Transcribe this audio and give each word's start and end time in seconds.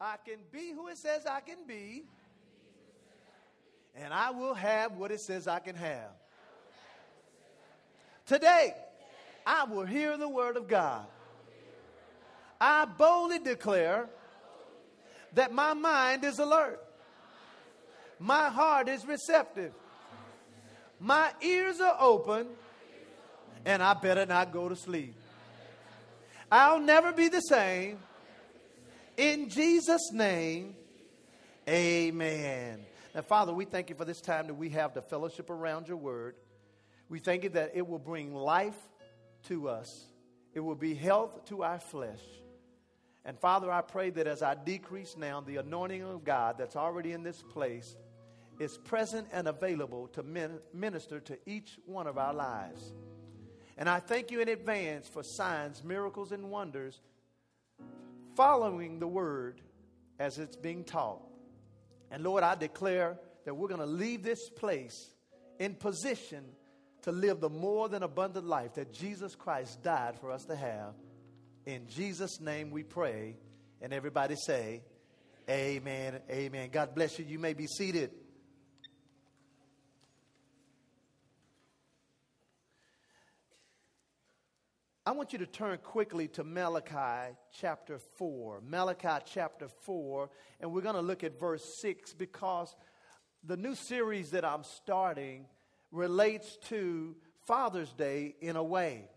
I 0.00 0.16
can 0.24 0.38
be 0.52 0.72
who 0.72 0.88
it 0.88 0.98
says 0.98 1.26
I 1.26 1.40
can 1.40 1.58
be, 1.66 2.04
and 3.96 4.14
I 4.14 4.30
will 4.30 4.54
have 4.54 4.92
what 4.92 5.10
it 5.10 5.20
says 5.20 5.48
I 5.48 5.58
can 5.58 5.74
have. 5.74 6.10
Today, 8.26 8.74
I 9.44 9.64
will 9.64 9.84
hear 9.84 10.16
the 10.16 10.28
word 10.28 10.56
of 10.56 10.68
God. 10.68 11.06
I 12.60 12.84
boldly 12.84 13.40
declare 13.40 14.08
that 15.34 15.52
my 15.52 15.74
mind 15.74 16.24
is 16.24 16.38
alert, 16.38 16.80
my 18.20 18.50
heart 18.50 18.88
is 18.88 19.04
receptive, 19.04 19.72
my 21.00 21.32
ears 21.42 21.80
are 21.80 21.96
open, 21.98 22.46
and 23.64 23.82
I 23.82 23.94
better 23.94 24.26
not 24.26 24.52
go 24.52 24.68
to 24.68 24.76
sleep. 24.76 25.14
I'll 26.52 26.80
never 26.80 27.12
be 27.12 27.28
the 27.28 27.40
same. 27.40 27.98
In 29.18 29.48
Jesus' 29.48 30.12
name, 30.12 30.76
amen. 31.68 32.86
Now, 33.12 33.22
Father, 33.22 33.52
we 33.52 33.64
thank 33.64 33.90
you 33.90 33.96
for 33.96 34.04
this 34.04 34.20
time 34.20 34.46
that 34.46 34.54
we 34.54 34.68
have 34.70 34.94
the 34.94 35.02
fellowship 35.02 35.50
around 35.50 35.88
your 35.88 35.96
word. 35.96 36.36
We 37.08 37.18
thank 37.18 37.42
you 37.42 37.48
that 37.50 37.72
it 37.74 37.84
will 37.84 37.98
bring 37.98 38.32
life 38.32 38.78
to 39.48 39.68
us, 39.68 40.04
it 40.54 40.60
will 40.60 40.76
be 40.76 40.94
health 40.94 41.46
to 41.46 41.64
our 41.64 41.80
flesh. 41.80 42.20
And 43.24 43.36
Father, 43.40 43.72
I 43.72 43.80
pray 43.80 44.10
that 44.10 44.28
as 44.28 44.40
I 44.40 44.54
decrease 44.54 45.16
now, 45.16 45.40
the 45.40 45.56
anointing 45.56 46.02
of 46.02 46.22
God 46.22 46.54
that's 46.56 46.76
already 46.76 47.10
in 47.10 47.24
this 47.24 47.42
place 47.42 47.96
is 48.60 48.78
present 48.78 49.26
and 49.32 49.48
available 49.48 50.06
to 50.08 50.22
minister 50.72 51.18
to 51.18 51.36
each 51.44 51.76
one 51.86 52.06
of 52.06 52.18
our 52.18 52.32
lives. 52.32 52.92
And 53.76 53.88
I 53.88 53.98
thank 53.98 54.30
you 54.30 54.40
in 54.40 54.48
advance 54.48 55.08
for 55.08 55.24
signs, 55.24 55.82
miracles, 55.82 56.30
and 56.30 56.50
wonders 56.50 57.00
following 58.38 59.00
the 59.00 59.06
word 59.08 59.60
as 60.20 60.38
it's 60.38 60.54
being 60.54 60.84
taught. 60.84 61.20
And 62.12 62.22
Lord, 62.22 62.44
I 62.44 62.54
declare 62.54 63.18
that 63.44 63.52
we're 63.52 63.66
going 63.66 63.80
to 63.80 63.86
leave 63.86 64.22
this 64.22 64.48
place 64.48 65.10
in 65.58 65.74
position 65.74 66.44
to 67.02 67.10
live 67.10 67.40
the 67.40 67.50
more 67.50 67.88
than 67.88 68.04
abundant 68.04 68.46
life 68.46 68.74
that 68.74 68.92
Jesus 68.92 69.34
Christ 69.34 69.82
died 69.82 70.20
for 70.20 70.30
us 70.30 70.44
to 70.44 70.54
have. 70.54 70.94
In 71.66 71.88
Jesus' 71.88 72.40
name 72.40 72.70
we 72.70 72.84
pray. 72.84 73.36
And 73.82 73.92
everybody 73.92 74.36
say, 74.36 74.82
Amen. 75.50 76.20
Amen. 76.30 76.68
God 76.70 76.94
bless 76.94 77.18
you. 77.18 77.24
You 77.24 77.40
may 77.40 77.54
be 77.54 77.66
seated. 77.66 78.12
I 85.08 85.12
want 85.12 85.32
you 85.32 85.38
to 85.38 85.46
turn 85.46 85.78
quickly 85.78 86.28
to 86.34 86.44
Malachi 86.44 87.34
chapter 87.58 87.98
4. 88.18 88.60
Malachi 88.68 89.24
chapter 89.24 89.68
4, 89.86 90.28
and 90.60 90.70
we're 90.70 90.82
going 90.82 90.96
to 90.96 91.00
look 91.00 91.24
at 91.24 91.40
verse 91.40 91.64
6 91.80 92.12
because 92.12 92.76
the 93.42 93.56
new 93.56 93.74
series 93.74 94.32
that 94.32 94.44
I'm 94.44 94.64
starting 94.64 95.46
relates 95.92 96.58
to 96.68 97.16
Father's 97.46 97.90
Day 97.94 98.34
in 98.42 98.56
a 98.56 98.62
way. 98.62 99.08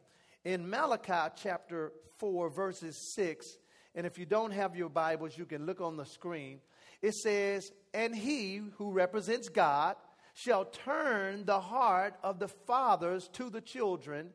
In 0.45 0.69
Malachi 0.69 1.36
chapter 1.36 1.92
4, 2.19 2.50
verses 2.50 2.95
6, 3.14 3.58
and 3.94 4.08
if 4.08 4.17
you 4.17 4.25
don't 4.25 4.52
have 4.52 4.78
your 4.78 4.88
Bibles, 4.88 5.38
you 5.38 5.44
can 5.44 5.66
look 5.66 5.81
on 5.81 5.97
the 5.97 6.06
screen. 6.06 6.62
It 7.02 7.16
says, 7.16 7.69
And 7.94 8.16
he 8.16 8.62
who 8.78 8.94
represents 8.94 9.50
God 9.50 9.97
shall 10.36 10.64
turn 10.64 11.44
the 11.44 11.59
heart 11.59 12.14
of 12.23 12.39
the 12.39 12.47
fathers 12.47 13.28
to 13.34 13.50
the 13.50 13.59
children 13.59 14.30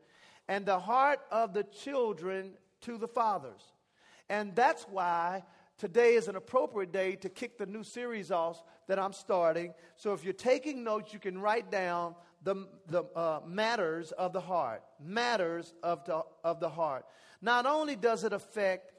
and 0.48 0.64
the 0.64 0.78
heart 0.78 1.20
of 1.30 1.52
the 1.52 1.64
children 1.64 2.52
to 2.83 2.98
the 2.98 3.08
fathers. 3.08 3.61
And 4.28 4.55
that's 4.55 4.84
why 4.84 5.44
today 5.78 6.14
is 6.14 6.28
an 6.28 6.36
appropriate 6.36 6.92
day 6.92 7.16
to 7.16 7.28
kick 7.28 7.58
the 7.58 7.66
new 7.66 7.84
series 7.84 8.30
off 8.30 8.62
that 8.89 8.98
I'm 8.98 9.12
starting. 9.12 9.74
So 9.97 10.12
if 10.12 10.24
you're 10.24 10.33
taking 10.33 10.84
notes, 10.84 11.12
you 11.12 11.18
can 11.18 11.39
write 11.39 11.70
down 11.70 12.14
the, 12.42 12.68
the 12.89 13.05
uh, 13.14 13.40
matters 13.46 14.12
of 14.12 14.33
the 14.33 14.40
heart. 14.40 14.83
Matters 15.05 15.74
of 15.83 16.05
the, 16.05 16.23
of 16.45 16.61
the 16.61 16.68
heart. 16.68 17.05
Not 17.42 17.67
only 17.67 17.96
does 17.96 18.24
it 18.24 18.33
affect 18.33 18.92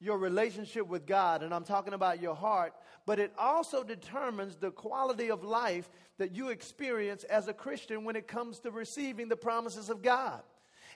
your 0.00 0.18
relationship 0.18 0.86
with 0.86 1.06
God, 1.06 1.42
and 1.42 1.54
I'm 1.54 1.64
talking 1.64 1.94
about 1.94 2.20
your 2.20 2.34
heart, 2.34 2.74
but 3.06 3.18
it 3.18 3.32
also 3.38 3.82
determines 3.82 4.56
the 4.56 4.70
quality 4.70 5.30
of 5.30 5.44
life 5.44 5.88
that 6.18 6.32
you 6.32 6.48
experience 6.48 7.24
as 7.24 7.48
a 7.48 7.54
Christian 7.54 8.04
when 8.04 8.16
it 8.16 8.26
comes 8.26 8.60
to 8.60 8.70
receiving 8.70 9.28
the 9.28 9.36
promises 9.36 9.88
of 9.90 10.02
God. 10.02 10.42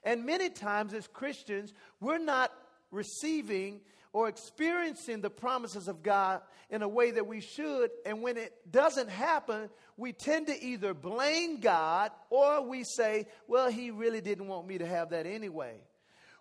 And 0.04 0.24
many 0.24 0.50
times 0.50 0.94
as 0.94 1.06
Christians, 1.06 1.72
we're 2.00 2.18
not 2.18 2.52
receiving 2.90 3.80
or 4.12 4.28
experiencing 4.28 5.20
the 5.20 5.30
promises 5.30 5.88
of 5.88 6.02
God 6.02 6.40
in 6.70 6.82
a 6.82 6.88
way 6.88 7.10
that 7.10 7.26
we 7.26 7.40
should. 7.40 7.90
And 8.06 8.22
when 8.22 8.36
it 8.36 8.52
doesn't 8.70 9.10
happen, 9.10 9.68
we 9.96 10.12
tend 10.12 10.46
to 10.46 10.64
either 10.64 10.94
blame 10.94 11.60
God 11.60 12.10
or 12.30 12.62
we 12.66 12.84
say, 12.84 13.26
well, 13.46 13.70
He 13.70 13.90
really 13.90 14.20
didn't 14.20 14.48
want 14.48 14.66
me 14.66 14.78
to 14.78 14.86
have 14.86 15.10
that 15.10 15.26
anyway. 15.26 15.74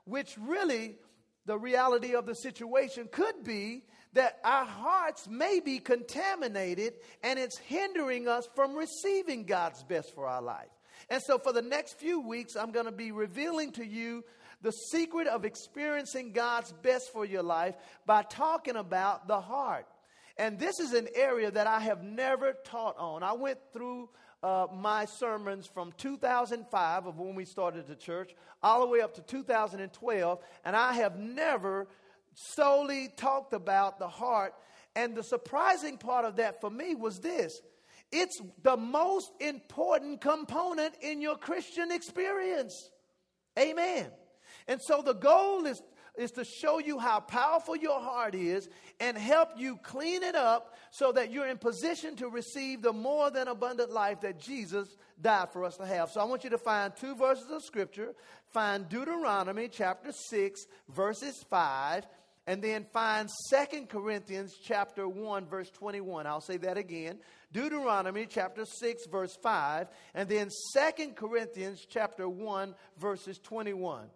Which 0.05 0.37
really, 0.39 0.95
the 1.45 1.57
reality 1.57 2.13
of 2.15 2.25
the 2.25 2.35
situation 2.35 3.09
could 3.11 3.43
be 3.43 3.83
that 4.13 4.39
our 4.43 4.65
hearts 4.65 5.27
may 5.27 5.59
be 5.59 5.79
contaminated 5.79 6.93
and 7.23 7.37
it's 7.37 7.57
hindering 7.57 8.27
us 8.27 8.47
from 8.55 8.75
receiving 8.75 9.45
God's 9.45 9.83
best 9.83 10.15
for 10.15 10.27
our 10.27 10.41
life. 10.41 10.67
And 11.09 11.21
so, 11.21 11.37
for 11.37 11.53
the 11.53 11.61
next 11.61 11.97
few 11.97 12.19
weeks, 12.19 12.55
I'm 12.55 12.71
going 12.71 12.85
to 12.85 12.91
be 12.91 13.11
revealing 13.11 13.71
to 13.73 13.85
you 13.85 14.23
the 14.61 14.71
secret 14.71 15.27
of 15.27 15.45
experiencing 15.45 16.31
God's 16.33 16.71
best 16.71 17.13
for 17.13 17.25
your 17.25 17.43
life 17.43 17.75
by 18.05 18.23
talking 18.23 18.75
about 18.75 19.27
the 19.27 19.39
heart. 19.39 19.85
And 20.37 20.59
this 20.59 20.79
is 20.79 20.93
an 20.93 21.07
area 21.15 21.49
that 21.49 21.67
I 21.67 21.79
have 21.79 22.03
never 22.03 22.53
taught 22.65 22.97
on. 22.97 23.23
I 23.23 23.33
went 23.33 23.59
through 23.73 24.09
uh, 24.43 24.67
my 24.71 25.05
sermons 25.05 25.65
from 25.65 25.93
2005 25.97 27.07
of 27.07 27.17
when 27.17 27.35
we 27.35 27.45
started 27.45 27.87
the 27.87 27.95
church 27.95 28.35
all 28.61 28.81
the 28.81 28.87
way 28.87 29.01
up 29.01 29.15
to 29.15 29.21
2012, 29.21 30.39
and 30.63 30.75
I 30.75 30.93
have 30.93 31.17
never 31.17 31.87
solely 32.33 33.09
talked 33.15 33.53
about 33.53 33.97
the 33.97 34.07
heart. 34.07 34.53
And 34.95 35.15
the 35.15 35.23
surprising 35.23 35.97
part 35.97 36.25
of 36.25 36.35
that 36.35 36.61
for 36.61 36.69
me 36.69 36.93
was 36.93 37.19
this 37.19 37.61
it's 38.11 38.39
the 38.63 38.77
most 38.77 39.31
important 39.39 40.21
component 40.21 40.95
in 41.01 41.21
your 41.21 41.35
Christian 41.35 41.91
experience. 41.91 42.89
Amen. 43.59 44.07
And 44.67 44.81
so 44.81 45.01
the 45.01 45.13
goal 45.13 45.65
is, 45.65 45.81
is 46.17 46.31
to 46.31 46.45
show 46.45 46.79
you 46.79 46.99
how 46.99 47.19
powerful 47.19 47.75
your 47.75 47.99
heart 47.99 48.35
is 48.35 48.69
and 48.99 49.17
help 49.17 49.49
you 49.57 49.77
clean 49.83 50.23
it 50.23 50.35
up 50.35 50.77
so 50.91 51.11
that 51.11 51.31
you're 51.31 51.47
in 51.47 51.57
position 51.57 52.15
to 52.17 52.29
receive 52.29 52.81
the 52.81 52.93
more 52.93 53.29
than 53.29 53.47
abundant 53.47 53.91
life 53.91 54.21
that 54.21 54.39
Jesus 54.39 54.95
died 55.21 55.51
for 55.51 55.65
us 55.65 55.77
to 55.77 55.85
have. 55.85 56.09
So 56.09 56.21
I 56.21 56.25
want 56.25 56.43
you 56.43 56.49
to 56.51 56.57
find 56.57 56.95
two 56.95 57.15
verses 57.15 57.49
of 57.51 57.63
scripture. 57.63 58.13
Find 58.51 58.87
Deuteronomy 58.87 59.67
chapter 59.67 60.11
6, 60.11 60.65
verses 60.89 61.43
5 61.49 62.05
and 62.47 62.61
then 62.61 62.85
find 62.93 63.29
Second 63.49 63.89
Corinthians 63.89 64.55
chapter 64.63 65.07
1 65.07 65.47
verse 65.47 65.69
21. 65.71 66.25
I'll 66.25 66.41
say 66.41 66.57
that 66.57 66.77
again. 66.77 67.19
Deuteronomy 67.51 68.25
chapter 68.29 68.65
6 68.65 69.07
verse 69.07 69.35
5 69.41 69.87
and 70.13 70.27
then 70.27 70.49
Second 70.73 71.15
Corinthians 71.15 71.85
chapter 71.89 72.27
1 72.27 72.75
verses 72.97 73.39
21. 73.39 74.07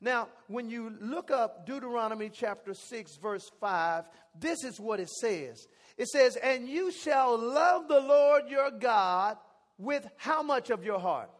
Now, 0.00 0.28
when 0.48 0.68
you 0.68 0.92
look 1.00 1.30
up 1.30 1.64
Deuteronomy 1.64 2.28
chapter 2.28 2.74
6 2.74 3.16
verse 3.16 3.48
5, 3.60 4.04
this 4.38 4.64
is 4.64 4.80
what 4.80 4.98
it 4.98 5.08
says. 5.08 5.68
It 5.96 6.08
says, 6.08 6.36
"And 6.36 6.68
you 6.68 6.90
shall 6.90 7.38
love 7.38 7.86
the 7.86 8.00
Lord 8.00 8.48
your 8.48 8.72
God 8.72 9.38
with 9.78 10.04
how 10.16 10.42
much 10.42 10.70
of 10.70 10.84
your 10.84 10.98
heart?" 10.98 11.30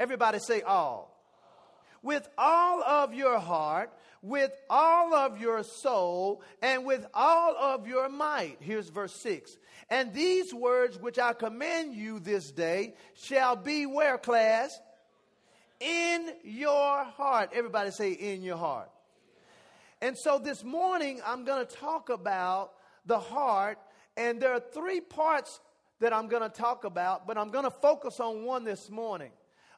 Everybody 0.00 0.38
say 0.38 0.62
all. 0.62 1.13
With 2.04 2.28
all 2.36 2.84
of 2.84 3.14
your 3.14 3.40
heart, 3.40 3.90
with 4.20 4.52
all 4.68 5.14
of 5.14 5.40
your 5.40 5.62
soul 5.62 6.42
and 6.60 6.84
with 6.84 7.06
all 7.14 7.56
of 7.56 7.86
your 7.86 8.10
might. 8.10 8.58
Here's 8.60 8.90
verse 8.90 9.14
6. 9.16 9.56
And 9.88 10.12
these 10.12 10.52
words 10.52 10.98
which 10.98 11.18
I 11.18 11.32
command 11.32 11.94
you 11.94 12.18
this 12.18 12.50
day 12.50 12.94
shall 13.14 13.56
be 13.56 13.86
where, 13.86 14.18
class? 14.18 14.78
In 15.80 16.30
your 16.44 17.04
heart. 17.04 17.50
Everybody 17.54 17.90
say, 17.90 18.12
in 18.12 18.42
your 18.42 18.58
heart. 18.58 18.90
And 20.02 20.16
so 20.16 20.38
this 20.38 20.62
morning, 20.62 21.22
I'm 21.24 21.44
going 21.44 21.66
to 21.66 21.74
talk 21.76 22.10
about 22.10 22.72
the 23.06 23.18
heart. 23.18 23.78
And 24.16 24.42
there 24.42 24.52
are 24.52 24.60
three 24.60 25.00
parts 25.00 25.58
that 26.00 26.12
I'm 26.12 26.28
going 26.28 26.42
to 26.42 26.50
talk 26.50 26.84
about, 26.84 27.26
but 27.26 27.38
I'm 27.38 27.50
going 27.50 27.64
to 27.64 27.70
focus 27.70 28.20
on 28.20 28.44
one 28.44 28.64
this 28.64 28.90
morning. 28.90 29.30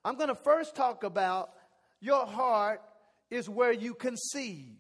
I'm 0.04 0.16
going 0.16 0.28
to 0.28 0.34
first 0.34 0.74
talk 0.74 1.04
about 1.04 1.50
your 2.00 2.26
heart 2.26 2.82
is 3.30 3.48
where 3.48 3.72
you 3.72 3.94
conceive. 3.94 4.76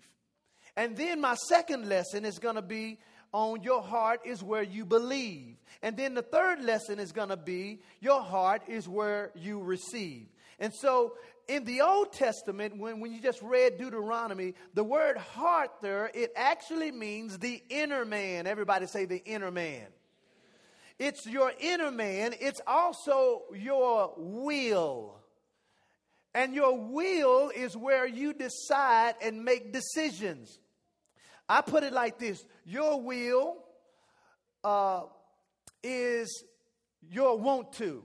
And 0.76 0.96
then 0.96 1.20
my 1.20 1.34
second 1.34 1.88
lesson 1.88 2.24
is 2.24 2.38
going 2.38 2.56
to 2.56 2.62
be 2.62 2.98
on 3.32 3.62
your 3.62 3.82
heart 3.82 4.20
is 4.24 4.42
where 4.42 4.62
you 4.62 4.84
believe. 4.84 5.56
And 5.82 5.96
then 5.96 6.14
the 6.14 6.22
third 6.22 6.62
lesson 6.62 6.98
is 6.98 7.12
going 7.12 7.30
to 7.30 7.36
be 7.36 7.80
your 8.00 8.22
heart 8.22 8.62
is 8.68 8.88
where 8.88 9.30
you 9.34 9.60
receive. 9.60 10.26
And 10.58 10.72
so 10.72 11.14
in 11.48 11.64
the 11.64 11.82
Old 11.82 12.12
Testament, 12.12 12.78
when, 12.78 13.00
when 13.00 13.12
you 13.12 13.20
just 13.20 13.42
read 13.42 13.78
Deuteronomy, 13.78 14.54
the 14.74 14.84
word 14.84 15.16
heart 15.16 15.70
there, 15.82 16.10
it 16.14 16.32
actually 16.34 16.92
means 16.92 17.38
the 17.38 17.62
inner 17.68 18.04
man. 18.04 18.46
Everybody 18.46 18.86
say 18.86 19.04
the 19.04 19.22
inner 19.24 19.50
man. 19.50 19.86
It's 20.98 21.26
your 21.26 21.52
inner 21.60 21.90
man, 21.90 22.34
it's 22.40 22.60
also 22.66 23.42
your 23.54 24.14
will. 24.16 25.20
And 26.36 26.54
your 26.54 26.78
will 26.78 27.48
is 27.48 27.74
where 27.74 28.06
you 28.06 28.34
decide 28.34 29.14
and 29.22 29.42
make 29.42 29.72
decisions. 29.72 30.60
I 31.48 31.62
put 31.62 31.82
it 31.82 31.94
like 31.94 32.18
this 32.18 32.44
your 32.66 33.00
will 33.00 33.56
uh, 34.62 35.04
is 35.82 36.44
your 37.08 37.38
want 37.38 37.72
to. 37.74 38.04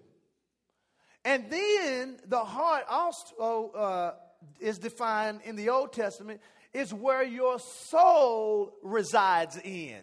And 1.26 1.52
then 1.52 2.20
the 2.26 2.40
heart 2.40 2.86
also 2.90 3.72
uh, 3.72 4.14
is 4.62 4.80
defined 4.80 5.42
in 5.44 5.58
the 5.58 5.68
Old 5.68 5.92
Testament, 5.92 6.40
is 6.74 6.94
where 6.94 7.24
your 7.24 7.60
soul 7.60 8.72
resides 8.82 9.58
in. 9.58 10.00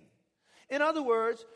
In 0.68 0.82
other 0.82 1.02
words, 1.02 1.46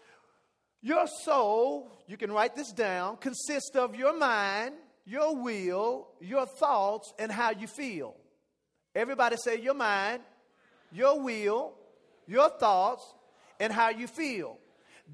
your 0.80 1.06
soul, 1.06 1.92
you 2.06 2.16
can 2.16 2.32
write 2.32 2.56
this 2.56 2.72
down, 2.72 3.18
consists 3.18 3.76
of 3.76 3.94
your 3.94 4.16
mind, 4.16 4.74
your 5.04 5.36
will, 5.36 6.08
your 6.20 6.46
thoughts, 6.46 7.12
and 7.18 7.30
how 7.30 7.50
you 7.50 7.66
feel. 7.66 8.14
Everybody 8.94 9.36
say 9.36 9.60
your 9.60 9.74
mind, 9.74 10.22
your 10.92 11.20
will, 11.20 11.72
your 12.26 12.50
thoughts, 12.50 13.04
and 13.58 13.72
how 13.72 13.90
you 13.90 14.06
feel. 14.06 14.58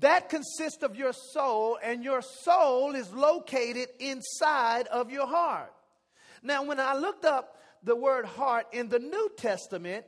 That 0.01 0.29
consists 0.29 0.83
of 0.83 0.97
your 0.97 1.13
soul, 1.13 1.79
and 1.83 2.05
your 2.05 2.23
soul 2.23 2.95
is 2.95 3.13
located 3.13 3.89
inside 3.99 4.87
of 4.89 5.11
your 5.11 5.27
heart. 5.27 5.73
Now, 6.43 6.65
when 6.65 6.79
I 6.79 6.95
looked 6.95 7.25
up 7.25 7.57
the 7.83 7.97
word 7.97 8.27
heart 8.27 8.67
in 8.73 8.89
the 8.89 8.99
New 8.99 9.31
Testament, 9.37 10.05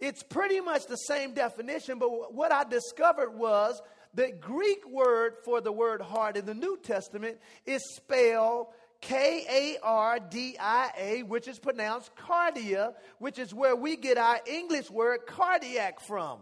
it's 0.00 0.22
pretty 0.22 0.60
much 0.60 0.86
the 0.86 0.96
same 0.96 1.34
definition, 1.34 1.98
but 1.98 2.34
what 2.34 2.52
I 2.52 2.64
discovered 2.64 3.36
was 3.36 3.80
the 4.14 4.32
Greek 4.40 4.88
word 4.88 5.34
for 5.44 5.60
the 5.60 5.70
word 5.70 6.00
heart 6.00 6.36
in 6.36 6.46
the 6.46 6.54
New 6.54 6.78
Testament 6.82 7.38
is 7.66 7.82
spelled 7.96 8.68
K 9.00 9.46
A 9.48 9.78
R 9.82 10.18
D 10.20 10.56
I 10.60 10.90
A, 10.98 11.22
which 11.22 11.48
is 11.48 11.58
pronounced 11.58 12.10
cardia, 12.16 12.94
which 13.18 13.38
is 13.38 13.54
where 13.54 13.74
we 13.74 13.96
get 13.96 14.18
our 14.18 14.40
English 14.46 14.90
word 14.90 15.20
cardiac 15.26 16.00
from. 16.00 16.40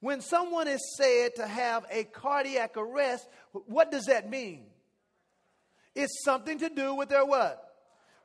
When 0.00 0.20
someone 0.20 0.68
is 0.68 0.94
said 0.98 1.36
to 1.36 1.46
have 1.46 1.86
a 1.90 2.04
cardiac 2.04 2.76
arrest, 2.76 3.26
what 3.52 3.90
does 3.90 4.04
that 4.04 4.28
mean? 4.28 4.64
It's 5.94 6.22
something 6.24 6.58
to 6.58 6.68
do 6.68 6.94
with 6.94 7.08
their 7.08 7.24
what? 7.24 7.60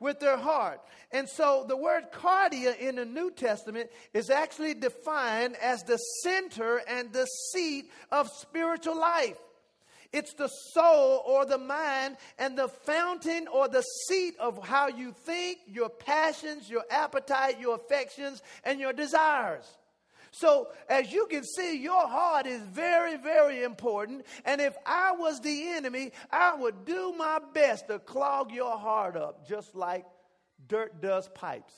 With 0.01 0.19
their 0.19 0.37
heart. 0.37 0.81
And 1.11 1.29
so 1.29 1.65
the 1.67 1.77
word 1.77 2.11
cardia 2.11 2.77
in 2.77 2.95
the 2.95 3.05
New 3.05 3.31
Testament 3.31 3.89
is 4.13 4.29
actually 4.29 4.73
defined 4.73 5.55
as 5.61 5.83
the 5.83 5.97
center 6.23 6.81
and 6.87 7.13
the 7.13 7.25
seat 7.53 7.89
of 8.11 8.27
spiritual 8.27 8.99
life. 8.99 9.37
It's 10.11 10.33
the 10.33 10.47
soul 10.47 11.23
or 11.25 11.45
the 11.45 11.57
mind 11.57 12.17
and 12.39 12.57
the 12.57 12.67
fountain 12.67 13.47
or 13.47 13.67
the 13.67 13.83
seat 14.07 14.35
of 14.39 14.65
how 14.65 14.87
you 14.87 15.11
think, 15.11 15.59
your 15.67 15.89
passions, 15.89 16.69
your 16.69 16.83
appetite, 16.89 17.59
your 17.59 17.75
affections, 17.75 18.41
and 18.63 18.79
your 18.79 18.93
desires. 18.93 19.65
So, 20.31 20.67
as 20.89 21.11
you 21.11 21.27
can 21.27 21.43
see, 21.43 21.77
your 21.81 22.07
heart 22.07 22.45
is 22.45 22.61
very, 22.61 23.17
very 23.17 23.63
important. 23.63 24.25
And 24.45 24.61
if 24.61 24.75
I 24.85 25.13
was 25.13 25.39
the 25.41 25.69
enemy, 25.69 26.11
I 26.31 26.55
would 26.55 26.85
do 26.85 27.13
my 27.17 27.39
best 27.53 27.87
to 27.87 27.99
clog 27.99 28.51
your 28.51 28.77
heart 28.77 29.15
up, 29.15 29.47
just 29.47 29.75
like 29.75 30.05
dirt 30.67 31.01
does 31.01 31.29
pipes. 31.29 31.73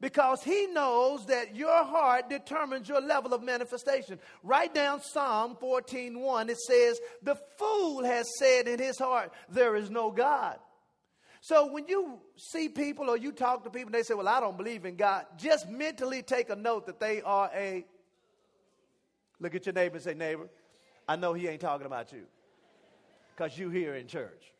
Because 0.00 0.44
he 0.44 0.68
knows 0.68 1.26
that 1.26 1.56
your 1.56 1.84
heart 1.84 2.30
determines 2.30 2.88
your 2.88 3.00
level 3.00 3.34
of 3.34 3.42
manifestation. 3.42 4.20
Write 4.44 4.72
down 4.72 5.02
Psalm 5.02 5.56
14:1. 5.60 6.48
It 6.48 6.58
says, 6.58 7.00
The 7.22 7.36
fool 7.58 8.04
has 8.04 8.26
said 8.38 8.68
in 8.68 8.78
his 8.78 8.98
heart, 8.98 9.32
There 9.48 9.74
is 9.74 9.90
no 9.90 10.12
God. 10.12 10.58
So 11.40 11.72
when 11.72 11.88
you 11.88 12.20
see 12.36 12.68
people 12.68 13.10
or 13.10 13.16
you 13.16 13.32
talk 13.32 13.64
to 13.64 13.70
people 13.70 13.88
and 13.88 13.94
they 13.94 14.02
say, 14.02 14.14
Well, 14.14 14.28
I 14.28 14.38
don't 14.38 14.56
believe 14.56 14.84
in 14.84 14.94
God, 14.94 15.26
just 15.36 15.68
mentally 15.68 16.22
take 16.22 16.50
a 16.50 16.56
note 16.56 16.86
that 16.86 17.00
they 17.00 17.20
are 17.22 17.50
a. 17.52 17.84
Look 19.40 19.54
at 19.56 19.66
your 19.66 19.72
neighbor 19.72 19.96
and 19.96 20.04
say, 20.04 20.14
Neighbor, 20.14 20.48
I 21.08 21.16
know 21.16 21.32
he 21.32 21.48
ain't 21.48 21.60
talking 21.60 21.86
about 21.86 22.12
you 22.12 22.22
because 23.34 23.58
you 23.58 23.70
here 23.70 23.96
in 23.96 24.06
church. 24.06 24.52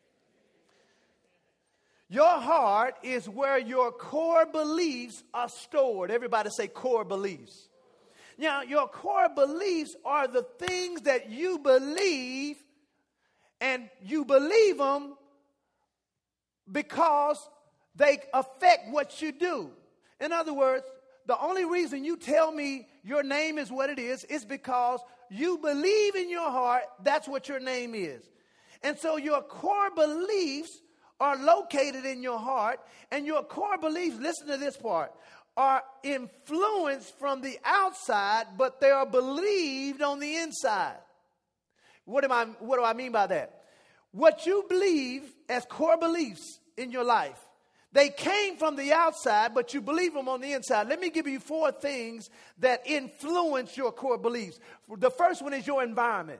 Your 2.09 2.39
heart 2.39 2.95
is 3.03 3.29
where 3.29 3.59
your 3.59 3.91
core 3.91 4.47
beliefs 4.47 5.23
are 5.33 5.47
stored. 5.47 6.09
Everybody 6.09 6.49
say 6.49 6.67
core 6.67 7.05
beliefs. 7.05 7.69
Now, 8.37 8.63
your 8.63 8.87
core 8.87 9.29
beliefs 9.29 9.95
are 10.03 10.27
the 10.27 10.43
things 10.57 11.01
that 11.01 11.29
you 11.29 11.59
believe, 11.59 12.57
and 13.61 13.89
you 14.01 14.25
believe 14.25 14.77
them 14.77 15.15
because 16.71 17.47
they 17.95 18.19
affect 18.33 18.89
what 18.91 19.21
you 19.21 19.31
do. 19.31 19.69
In 20.19 20.31
other 20.31 20.53
words, 20.53 20.85
the 21.27 21.39
only 21.39 21.65
reason 21.65 22.03
you 22.03 22.17
tell 22.17 22.51
me 22.51 22.87
your 23.03 23.21
name 23.21 23.59
is 23.59 23.71
what 23.71 23.89
it 23.89 23.99
is 23.99 24.23
is 24.23 24.45
because 24.45 24.99
you 25.29 25.59
believe 25.59 26.15
in 26.15 26.29
your 26.29 26.49
heart 26.49 26.83
that's 27.03 27.27
what 27.27 27.47
your 27.47 27.59
name 27.59 27.93
is. 27.93 28.23
And 28.81 28.97
so 28.97 29.17
your 29.17 29.41
core 29.41 29.91
beliefs 29.93 30.81
are 31.19 31.37
located 31.37 32.05
in 32.05 32.23
your 32.23 32.39
heart, 32.39 32.79
and 33.11 33.25
your 33.25 33.43
core 33.43 33.77
beliefs, 33.77 34.17
listen 34.19 34.47
to 34.47 34.57
this 34.57 34.77
part, 34.77 35.11
are 35.57 35.83
influenced 36.03 37.17
from 37.19 37.41
the 37.41 37.57
outside, 37.65 38.45
but 38.57 38.79
they 38.79 38.91
are 38.91 39.05
believed 39.05 40.01
on 40.01 40.19
the 40.19 40.37
inside. 40.37 40.97
What, 42.05 42.23
am 42.23 42.31
I, 42.31 42.45
what 42.59 42.77
do 42.77 42.83
I 42.83 42.93
mean 42.93 43.11
by 43.11 43.27
that? 43.27 43.63
What 44.11 44.45
you 44.45 44.65
believe 44.69 45.23
as 45.47 45.65
core 45.65 45.97
beliefs 45.97 46.59
in 46.77 46.91
your 46.91 47.03
life. 47.03 47.39
They 47.91 48.09
came 48.09 48.55
from 48.57 48.75
the 48.75 48.93
outside, 48.93 49.53
but 49.53 49.73
you 49.73 49.81
believe 49.81 50.13
them 50.13 50.29
on 50.29 50.41
the 50.41 50.53
inside. 50.53 50.87
Let 50.87 50.99
me 50.99 51.09
give 51.09 51.27
you 51.27 51.39
four 51.39 51.71
things 51.71 52.29
that 52.59 52.83
influence 52.85 53.75
your 53.75 53.91
core 53.91 54.17
beliefs. 54.17 54.59
The 54.97 55.09
first 55.09 55.41
one 55.41 55.53
is 55.53 55.65
your 55.65 55.83
environment. 55.83 56.39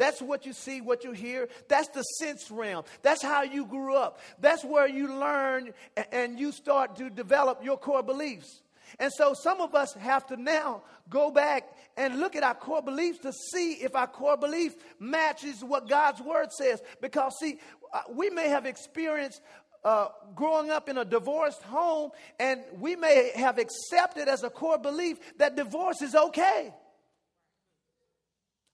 That's 0.00 0.22
what 0.22 0.46
you 0.46 0.54
see, 0.54 0.80
what 0.80 1.04
you 1.04 1.12
hear. 1.12 1.50
That's 1.68 1.88
the 1.88 2.00
sense 2.00 2.50
realm. 2.50 2.84
That's 3.02 3.22
how 3.22 3.42
you 3.42 3.66
grew 3.66 3.94
up. 3.94 4.18
That's 4.40 4.64
where 4.64 4.88
you 4.88 5.14
learn 5.14 5.74
and 6.10 6.40
you 6.40 6.52
start 6.52 6.96
to 6.96 7.10
develop 7.10 7.62
your 7.62 7.76
core 7.76 8.02
beliefs. 8.02 8.62
And 8.98 9.12
so 9.12 9.34
some 9.34 9.60
of 9.60 9.74
us 9.74 9.92
have 9.92 10.26
to 10.28 10.38
now 10.38 10.84
go 11.10 11.30
back 11.30 11.64
and 11.98 12.18
look 12.18 12.34
at 12.34 12.42
our 12.42 12.54
core 12.54 12.80
beliefs 12.80 13.18
to 13.18 13.32
see 13.52 13.74
if 13.74 13.94
our 13.94 14.06
core 14.06 14.38
belief 14.38 14.74
matches 14.98 15.62
what 15.62 15.86
God's 15.86 16.22
word 16.22 16.50
says. 16.50 16.80
Because, 17.02 17.34
see, 17.38 17.58
uh, 17.92 18.00
we 18.10 18.30
may 18.30 18.48
have 18.48 18.64
experienced 18.64 19.42
uh, 19.84 20.06
growing 20.34 20.70
up 20.70 20.88
in 20.88 20.96
a 20.96 21.04
divorced 21.04 21.62
home, 21.64 22.10
and 22.38 22.62
we 22.78 22.96
may 22.96 23.32
have 23.34 23.58
accepted 23.58 24.28
as 24.28 24.44
a 24.44 24.50
core 24.50 24.78
belief 24.78 25.18
that 25.36 25.56
divorce 25.56 26.00
is 26.00 26.14
okay. 26.14 26.72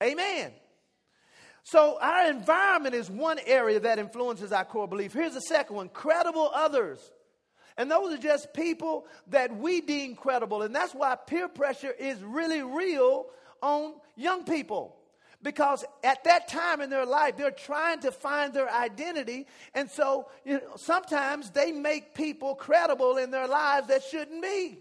Amen. 0.01 0.53
So, 1.69 1.97
our 1.99 2.29
environment 2.29 2.95
is 2.95 3.11
one 3.11 3.39
area 3.45 3.77
that 3.81 3.99
influences 3.99 4.53
our 4.53 4.63
core 4.63 4.87
belief. 4.87 5.11
Here's 5.11 5.33
the 5.33 5.41
second 5.41 5.75
one 5.75 5.89
credible 5.89 6.49
others. 6.55 7.11
And 7.75 7.91
those 7.91 8.13
are 8.13 8.21
just 8.21 8.53
people 8.53 9.05
that 9.31 9.53
we 9.53 9.81
deem 9.81 10.15
credible. 10.15 10.61
And 10.61 10.73
that's 10.73 10.95
why 10.95 11.15
peer 11.15 11.49
pressure 11.49 11.91
is 11.91 12.23
really 12.23 12.63
real 12.63 13.25
on 13.61 13.95
young 14.15 14.45
people. 14.45 14.95
Because 15.43 15.83
at 16.05 16.23
that 16.23 16.47
time 16.47 16.79
in 16.79 16.89
their 16.89 17.05
life, 17.05 17.35
they're 17.35 17.51
trying 17.51 17.99
to 17.99 18.13
find 18.13 18.53
their 18.53 18.71
identity. 18.71 19.45
And 19.73 19.91
so 19.91 20.29
you 20.45 20.53
know, 20.53 20.77
sometimes 20.77 21.49
they 21.51 21.73
make 21.73 22.15
people 22.15 22.55
credible 22.55 23.17
in 23.17 23.29
their 23.29 23.47
lives 23.47 23.89
that 23.89 24.03
shouldn't 24.03 24.41
be. 24.41 24.79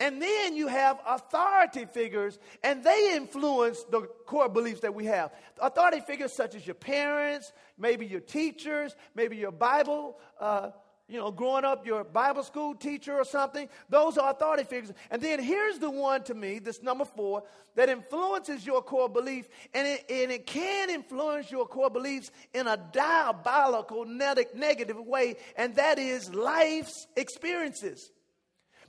And 0.00 0.20
then 0.20 0.56
you 0.56 0.68
have 0.68 0.98
authority 1.06 1.84
figures, 1.86 2.38
and 2.62 2.82
they 2.82 3.14
influence 3.14 3.84
the 3.84 4.02
core 4.26 4.48
beliefs 4.48 4.80
that 4.80 4.94
we 4.94 5.06
have. 5.06 5.32
Authority 5.60 6.00
figures 6.00 6.32
such 6.32 6.54
as 6.54 6.66
your 6.66 6.74
parents, 6.74 7.52
maybe 7.78 8.06
your 8.06 8.20
teachers, 8.20 8.94
maybe 9.14 9.36
your 9.36 9.52
Bible 9.52 10.18
uh, 10.40 10.70
you 11.12 11.18
know, 11.18 11.30
growing 11.30 11.64
up, 11.64 11.86
your 11.86 12.04
Bible 12.04 12.42
school 12.42 12.74
teacher 12.74 13.14
or 13.14 13.24
something. 13.24 13.68
Those 13.90 14.16
are 14.16 14.30
authority 14.30 14.64
figures. 14.64 14.92
And 15.10 15.20
then 15.20 15.42
here's 15.42 15.78
the 15.78 15.90
one 15.90 16.22
to 16.24 16.34
me, 16.34 16.58
this 16.58 16.82
number 16.82 17.04
four, 17.04 17.42
that 17.74 17.90
influences 17.90 18.64
your 18.64 18.82
core 18.82 19.10
belief. 19.10 19.46
And 19.74 19.86
it, 19.86 20.06
and 20.08 20.32
it 20.32 20.46
can 20.46 20.88
influence 20.88 21.50
your 21.50 21.66
core 21.66 21.90
beliefs 21.90 22.30
in 22.54 22.66
a 22.66 22.78
diabolical, 22.92 24.06
negative 24.06 24.96
way. 24.98 25.36
And 25.56 25.74
that 25.74 25.98
is 25.98 26.32
life's 26.34 27.06
experiences. 27.14 28.10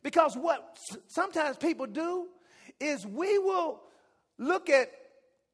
Because 0.03 0.35
what 0.35 0.77
sometimes 1.07 1.57
people 1.57 1.87
do 1.87 2.27
is 2.79 3.05
we 3.05 3.39
will 3.39 3.81
look 4.37 4.69
at 4.69 4.91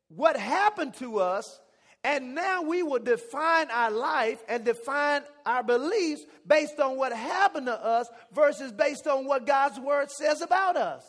what 0.10 0.36
happened 0.36 0.96
to 0.96 1.20
us 1.20 1.60
And 2.04 2.34
now 2.34 2.62
we 2.62 2.82
will 2.82 3.00
define 3.00 3.70
our 3.72 3.92
life 3.92 4.42
and 4.48 4.64
define 4.64 5.24
our 5.46 5.64
beliefs 5.64 6.24
based 6.48 6.80
on 6.80 6.96
what 6.96 7.12
happened 7.12 7.66
to 7.66 7.74
us 7.74 8.08
versus 8.32 8.72
based 8.72 9.06
on 9.06 9.26
what 9.26 9.46
God's 9.46 9.80
word 9.80 10.10
says 10.10 10.42
about 10.42 10.78
us. 10.78 11.04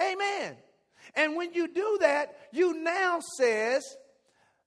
Amen. 0.00 0.56
And 1.14 1.36
when 1.36 1.54
you 1.54 1.68
do 1.68 1.98
that, 2.02 2.36
you 2.52 2.74
now 2.82 3.20
says 3.38 3.82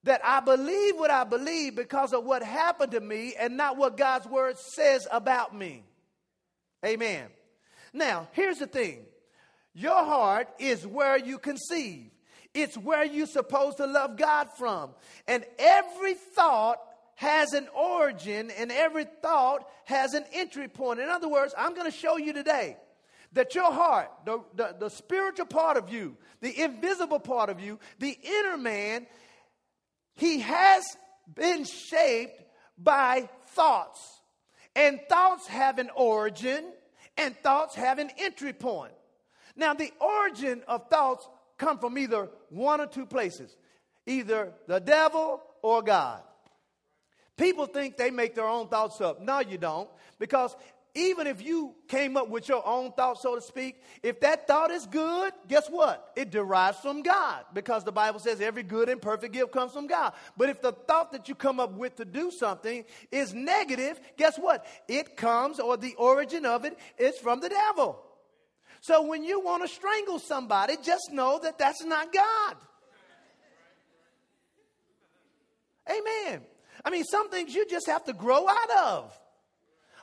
that 0.03 0.22
I 0.24 0.39
believe 0.39 0.96
what 0.96 1.12
I 1.12 1.24
believe 1.24 1.75
because 1.75 2.12
of 2.12 2.24
what 2.24 2.41
happened 2.41 2.94
to 2.94 3.01
me 3.01 3.36
and 3.39 3.55
not 3.55 3.77
what 3.77 3.96
God's 3.96 4.25
word 4.25 4.58
says 4.58 5.08
about 5.12 5.55
me. 5.55 5.84
Amen. 6.84 7.27
Now, 7.94 8.27
here's 8.34 8.60
the 8.60 8.67
thing. 8.67 9.05
Your 9.74 10.03
heart 10.03 10.48
is 10.60 10.86
where 10.88 11.17
you 11.17 11.38
conceive. 11.38 12.10
It's 12.53 12.77
where 12.77 13.03
you're 13.03 13.27
supposed 13.27 13.77
to 13.77 13.86
love 13.86 14.17
God 14.17 14.48
from. 14.58 14.91
And 15.27 15.46
every 15.60 16.13
thought 16.13 16.79
has 17.15 17.53
an 17.53 17.67
origin 17.75 18.51
and 18.51 18.72
every 18.72 19.05
thought 19.22 19.67
has 19.86 20.13
an 20.13 20.24
entry 20.34 20.67
point. 20.67 21.00
In 21.00 21.10
other 21.10 21.29
words, 21.29 21.53
I'm 21.58 21.74
going 21.74 21.89
to 21.89 21.98
show 21.98 22.17
you 22.17 22.34
today 22.34 22.77
that 23.34 23.55
your 23.55 23.72
heart, 23.72 24.10
the, 24.25 24.41
the, 24.55 24.75
the, 24.79 24.89
spiritual 24.89 25.46
part 25.46 25.75
of 25.75 25.89
you, 25.89 26.15
the 26.41 26.62
invisible 26.62 27.20
part 27.20 27.50
of 27.50 27.60
you, 27.60 27.79
the 28.00 28.17
inner 28.24 28.58
man, 28.58 29.05
he 30.15 30.39
has 30.39 30.84
been 31.34 31.65
shaped 31.65 32.41
by 32.77 33.29
thoughts. 33.48 34.14
And 34.75 35.00
thoughts 35.08 35.48
have 35.48 35.79
an 35.79 35.89
origin, 35.96 36.65
and 37.17 37.36
thoughts 37.38 37.75
have 37.75 38.00
an 38.00 38.12
entry 38.17 38.53
point. 38.53 38.94
Now, 39.55 39.74
the 39.74 39.91
origin 40.01 40.63
of 40.67 40.89
thoughts 40.89 41.27
come 41.58 41.79
from 41.79 41.98
either 41.98 42.29
one 42.50 42.82
or 42.82 42.88
two 42.88 43.05
places 43.05 43.55
either 44.08 44.53
the 44.67 44.79
devil 44.79 45.41
or 45.63 45.82
God. 45.82 46.22
People 47.38 47.65
think 47.65 47.98
they 47.98 48.12
make 48.12 48.36
their 48.36 48.48
own 48.48 48.67
thoughts 48.67 49.01
up. 49.01 49.22
No, 49.22 49.39
you 49.39 49.58
don't. 49.58 49.89
Because 50.20 50.55
even 50.95 51.27
if 51.27 51.41
you 51.41 51.75
came 51.89 52.15
up 52.15 52.29
with 52.29 52.47
your 52.47 52.65
own 52.65 52.93
thought, 52.93 53.21
so 53.21 53.35
to 53.35 53.41
speak, 53.41 53.81
if 54.01 54.21
that 54.21 54.47
thought 54.47 54.71
is 54.71 54.85
good, 54.85 55.33
guess 55.47 55.67
what? 55.67 56.13
It 56.15 56.31
derives 56.31 56.79
from 56.79 57.03
God 57.03 57.43
because 57.53 57.83
the 57.83 57.91
Bible 57.91 58.19
says 58.19 58.39
every 58.39 58.63
good 58.63 58.87
and 58.87 59.01
perfect 59.01 59.33
gift 59.33 59.51
comes 59.51 59.73
from 59.73 59.87
God. 59.87 60.13
But 60.37 60.49
if 60.49 60.61
the 60.61 60.71
thought 60.71 61.11
that 61.11 61.27
you 61.27 61.35
come 61.35 61.59
up 61.59 61.73
with 61.73 61.97
to 61.97 62.05
do 62.05 62.31
something 62.31 62.85
is 63.11 63.33
negative, 63.33 63.99
guess 64.17 64.37
what? 64.37 64.65
It 64.87 65.17
comes, 65.17 65.59
or 65.59 65.75
the 65.75 65.95
origin 65.95 66.45
of 66.45 66.63
it 66.63 66.79
is 66.97 67.17
from 67.17 67.41
the 67.41 67.49
devil. 67.49 68.01
So 68.79 69.05
when 69.05 69.23
you 69.23 69.41
want 69.41 69.63
to 69.63 69.67
strangle 69.67 70.19
somebody, 70.19 70.75
just 70.81 71.11
know 71.11 71.39
that 71.43 71.57
that's 71.57 71.83
not 71.83 72.13
God. 72.13 72.55
Amen. 75.89 76.41
I 76.83 76.89
mean, 76.89 77.03
some 77.03 77.29
things 77.29 77.53
you 77.53 77.67
just 77.67 77.87
have 77.87 78.05
to 78.05 78.13
grow 78.13 78.47
out 78.47 78.69
of. 78.85 79.19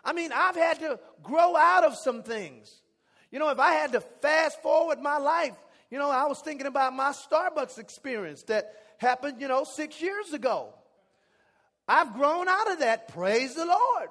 I 0.04 0.12
mean, 0.12 0.32
I've 0.32 0.56
had 0.56 0.80
to 0.80 0.99
grow 1.23 1.56
out 1.56 1.85
of 1.85 1.97
some 1.97 2.23
things. 2.23 2.75
You 3.30 3.38
know, 3.38 3.50
if 3.50 3.59
I 3.59 3.73
had 3.73 3.92
to 3.92 4.00
fast 4.00 4.61
forward 4.62 5.00
my 5.00 5.18
life, 5.18 5.54
you 5.90 5.99
know, 5.99 6.11
I 6.11 6.26
was 6.26 6.40
thinking 6.40 6.66
about 6.66 6.94
my 6.94 7.12
Starbucks 7.12 7.78
experience 7.78 8.42
that 8.44 8.75
happened, 8.99 9.40
you 9.40 9.49
know, 9.49 9.64
six 9.64 10.00
years 10.00 10.32
ago. 10.32 10.75
I've 11.87 12.14
grown 12.14 12.49
out 12.49 12.71
of 12.73 12.78
that. 12.80 13.09
Praise 13.09 13.54
the 13.54 13.66
Lord. 13.66 14.09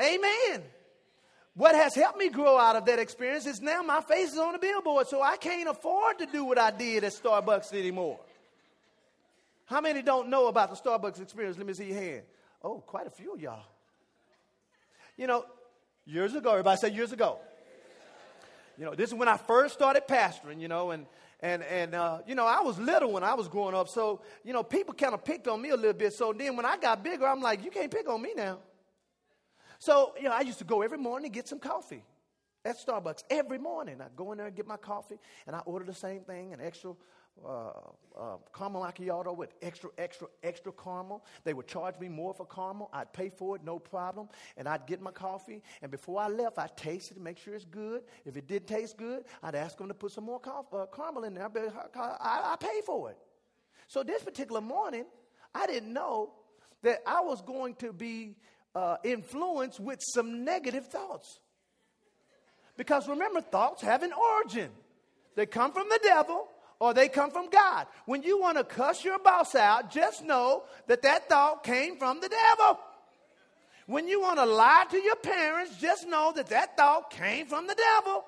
Amen. 0.00 0.62
What 1.54 1.74
has 1.74 1.94
helped 1.94 2.18
me 2.18 2.30
grow 2.30 2.58
out 2.58 2.76
of 2.76 2.86
that 2.86 2.98
experience 2.98 3.46
is 3.46 3.60
now 3.60 3.82
my 3.82 4.00
face 4.00 4.32
is 4.32 4.38
on 4.38 4.54
a 4.54 4.58
billboard, 4.58 5.06
so 5.08 5.20
I 5.20 5.36
can't 5.36 5.68
afford 5.68 6.18
to 6.18 6.26
do 6.26 6.44
what 6.44 6.58
I 6.58 6.70
did 6.70 7.04
at 7.04 7.12
Starbucks 7.12 7.74
anymore. 7.74 8.18
How 9.66 9.80
many 9.80 10.02
don't 10.02 10.28
know 10.28 10.48
about 10.48 10.70
the 10.70 10.76
Starbucks 10.76 11.20
experience? 11.20 11.58
Let 11.58 11.66
me 11.66 11.74
see 11.74 11.86
your 11.86 12.00
hand. 12.00 12.22
Oh, 12.62 12.78
quite 12.78 13.06
a 13.06 13.10
few 13.10 13.34
of 13.34 13.40
y'all. 13.40 13.64
You 15.22 15.28
know, 15.28 15.44
years 16.04 16.34
ago, 16.34 16.50
everybody 16.50 16.76
say 16.78 16.90
years 16.90 17.12
ago. 17.12 17.38
You 18.76 18.84
know, 18.84 18.96
this 18.96 19.10
is 19.10 19.14
when 19.14 19.28
I 19.28 19.36
first 19.36 19.72
started 19.72 20.08
pastoring, 20.08 20.60
you 20.60 20.66
know, 20.66 20.90
and 20.90 21.06
and 21.38 21.62
and 21.62 21.94
uh, 21.94 22.18
you 22.26 22.34
know, 22.34 22.44
I 22.44 22.60
was 22.60 22.76
little 22.76 23.12
when 23.12 23.22
I 23.22 23.34
was 23.34 23.46
growing 23.46 23.72
up, 23.72 23.88
so 23.88 24.20
you 24.42 24.52
know, 24.52 24.64
people 24.64 24.92
kind 24.94 25.14
of 25.14 25.24
picked 25.24 25.46
on 25.46 25.62
me 25.62 25.68
a 25.68 25.76
little 25.76 25.92
bit. 25.92 26.12
So 26.12 26.32
then 26.32 26.56
when 26.56 26.66
I 26.66 26.76
got 26.76 27.04
bigger, 27.04 27.24
I'm 27.24 27.40
like, 27.40 27.64
you 27.64 27.70
can't 27.70 27.88
pick 27.88 28.08
on 28.08 28.20
me 28.20 28.32
now. 28.34 28.58
So, 29.78 30.12
you 30.16 30.24
know, 30.24 30.32
I 30.32 30.40
used 30.40 30.58
to 30.58 30.64
go 30.64 30.82
every 30.82 30.98
morning 30.98 31.26
and 31.26 31.34
get 31.34 31.46
some 31.46 31.60
coffee 31.60 32.02
at 32.64 32.84
Starbucks 32.84 33.22
every 33.30 33.58
morning. 33.58 34.00
I'd 34.00 34.16
go 34.16 34.32
in 34.32 34.38
there 34.38 34.48
and 34.48 34.56
get 34.56 34.66
my 34.66 34.76
coffee, 34.76 35.20
and 35.46 35.54
I 35.54 35.60
order 35.60 35.84
the 35.84 35.94
same 35.94 36.22
thing, 36.22 36.52
an 36.52 36.60
extra 36.60 36.94
uh, 37.44 37.70
uh, 38.18 38.36
caramel 38.54 38.82
macchiato 38.82 39.36
with 39.36 39.54
extra, 39.62 39.90
extra, 39.98 40.28
extra 40.42 40.72
caramel. 40.72 41.24
They 41.44 41.54
would 41.54 41.66
charge 41.66 41.98
me 41.98 42.08
more 42.08 42.34
for 42.34 42.46
caramel. 42.46 42.90
I'd 42.92 43.12
pay 43.12 43.30
for 43.30 43.56
it, 43.56 43.64
no 43.64 43.78
problem. 43.78 44.28
And 44.56 44.68
I'd 44.68 44.86
get 44.86 45.00
my 45.00 45.10
coffee. 45.10 45.62
And 45.80 45.90
before 45.90 46.20
I 46.20 46.28
left, 46.28 46.58
I'd 46.58 46.76
taste 46.76 47.10
it 47.10 47.14
to 47.14 47.20
make 47.20 47.38
sure 47.38 47.54
it's 47.54 47.64
good. 47.64 48.02
If 48.24 48.36
it 48.36 48.46
didn't 48.46 48.68
taste 48.68 48.96
good, 48.96 49.24
I'd 49.42 49.54
ask 49.54 49.76
them 49.78 49.88
to 49.88 49.94
put 49.94 50.12
some 50.12 50.24
more 50.24 50.40
uh, 50.46 50.86
caramel 50.94 51.24
in 51.24 51.34
there. 51.34 51.50
I, 51.96 52.52
I 52.52 52.56
pay 52.60 52.80
for 52.86 53.10
it. 53.10 53.18
So 53.88 54.02
this 54.02 54.22
particular 54.22 54.60
morning, 54.60 55.04
I 55.54 55.66
didn't 55.66 55.92
know 55.92 56.34
that 56.82 57.02
I 57.06 57.22
was 57.22 57.42
going 57.42 57.74
to 57.76 57.92
be 57.92 58.36
uh, 58.74 58.96
influenced 59.04 59.80
with 59.80 60.00
some 60.00 60.44
negative 60.44 60.86
thoughts. 60.86 61.40
Because 62.76 63.08
remember, 63.08 63.40
thoughts 63.40 63.82
have 63.82 64.02
an 64.02 64.12
origin. 64.12 64.70
They 65.34 65.46
come 65.46 65.72
from 65.72 65.88
the 65.88 66.00
devil 66.02 66.48
or 66.82 66.92
they 66.92 67.08
come 67.08 67.30
from 67.30 67.48
God. 67.48 67.86
When 68.06 68.24
you 68.24 68.40
want 68.40 68.58
to 68.58 68.64
cuss 68.64 69.04
your 69.04 69.20
boss 69.20 69.54
out, 69.54 69.88
just 69.88 70.24
know 70.24 70.64
that 70.88 71.02
that 71.02 71.28
thought 71.28 71.62
came 71.62 71.96
from 71.96 72.20
the 72.20 72.28
devil. 72.28 72.80
When 73.86 74.08
you 74.08 74.20
want 74.20 74.40
to 74.40 74.46
lie 74.46 74.86
to 74.90 74.96
your 74.96 75.14
parents, 75.14 75.76
just 75.80 76.08
know 76.08 76.32
that 76.34 76.48
that 76.48 76.76
thought 76.76 77.10
came 77.10 77.46
from 77.46 77.68
the 77.68 77.76
devil. 77.76 78.24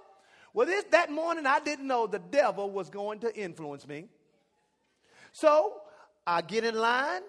Well, 0.53 0.69
this, 0.69 0.85
that 0.93 1.11
morning 1.11 1.47
I 1.47 1.59
didn't 1.59 1.89
know 1.89 2.07
the 2.07 2.21
devil 2.21 2.71
was 2.71 2.91
going 2.91 3.19
to 3.21 3.37
influence 3.37 3.89
me. 3.89 4.05
So 5.33 5.81
I 6.25 6.41
get 6.41 6.63
in 6.63 6.77
line, 6.77 7.23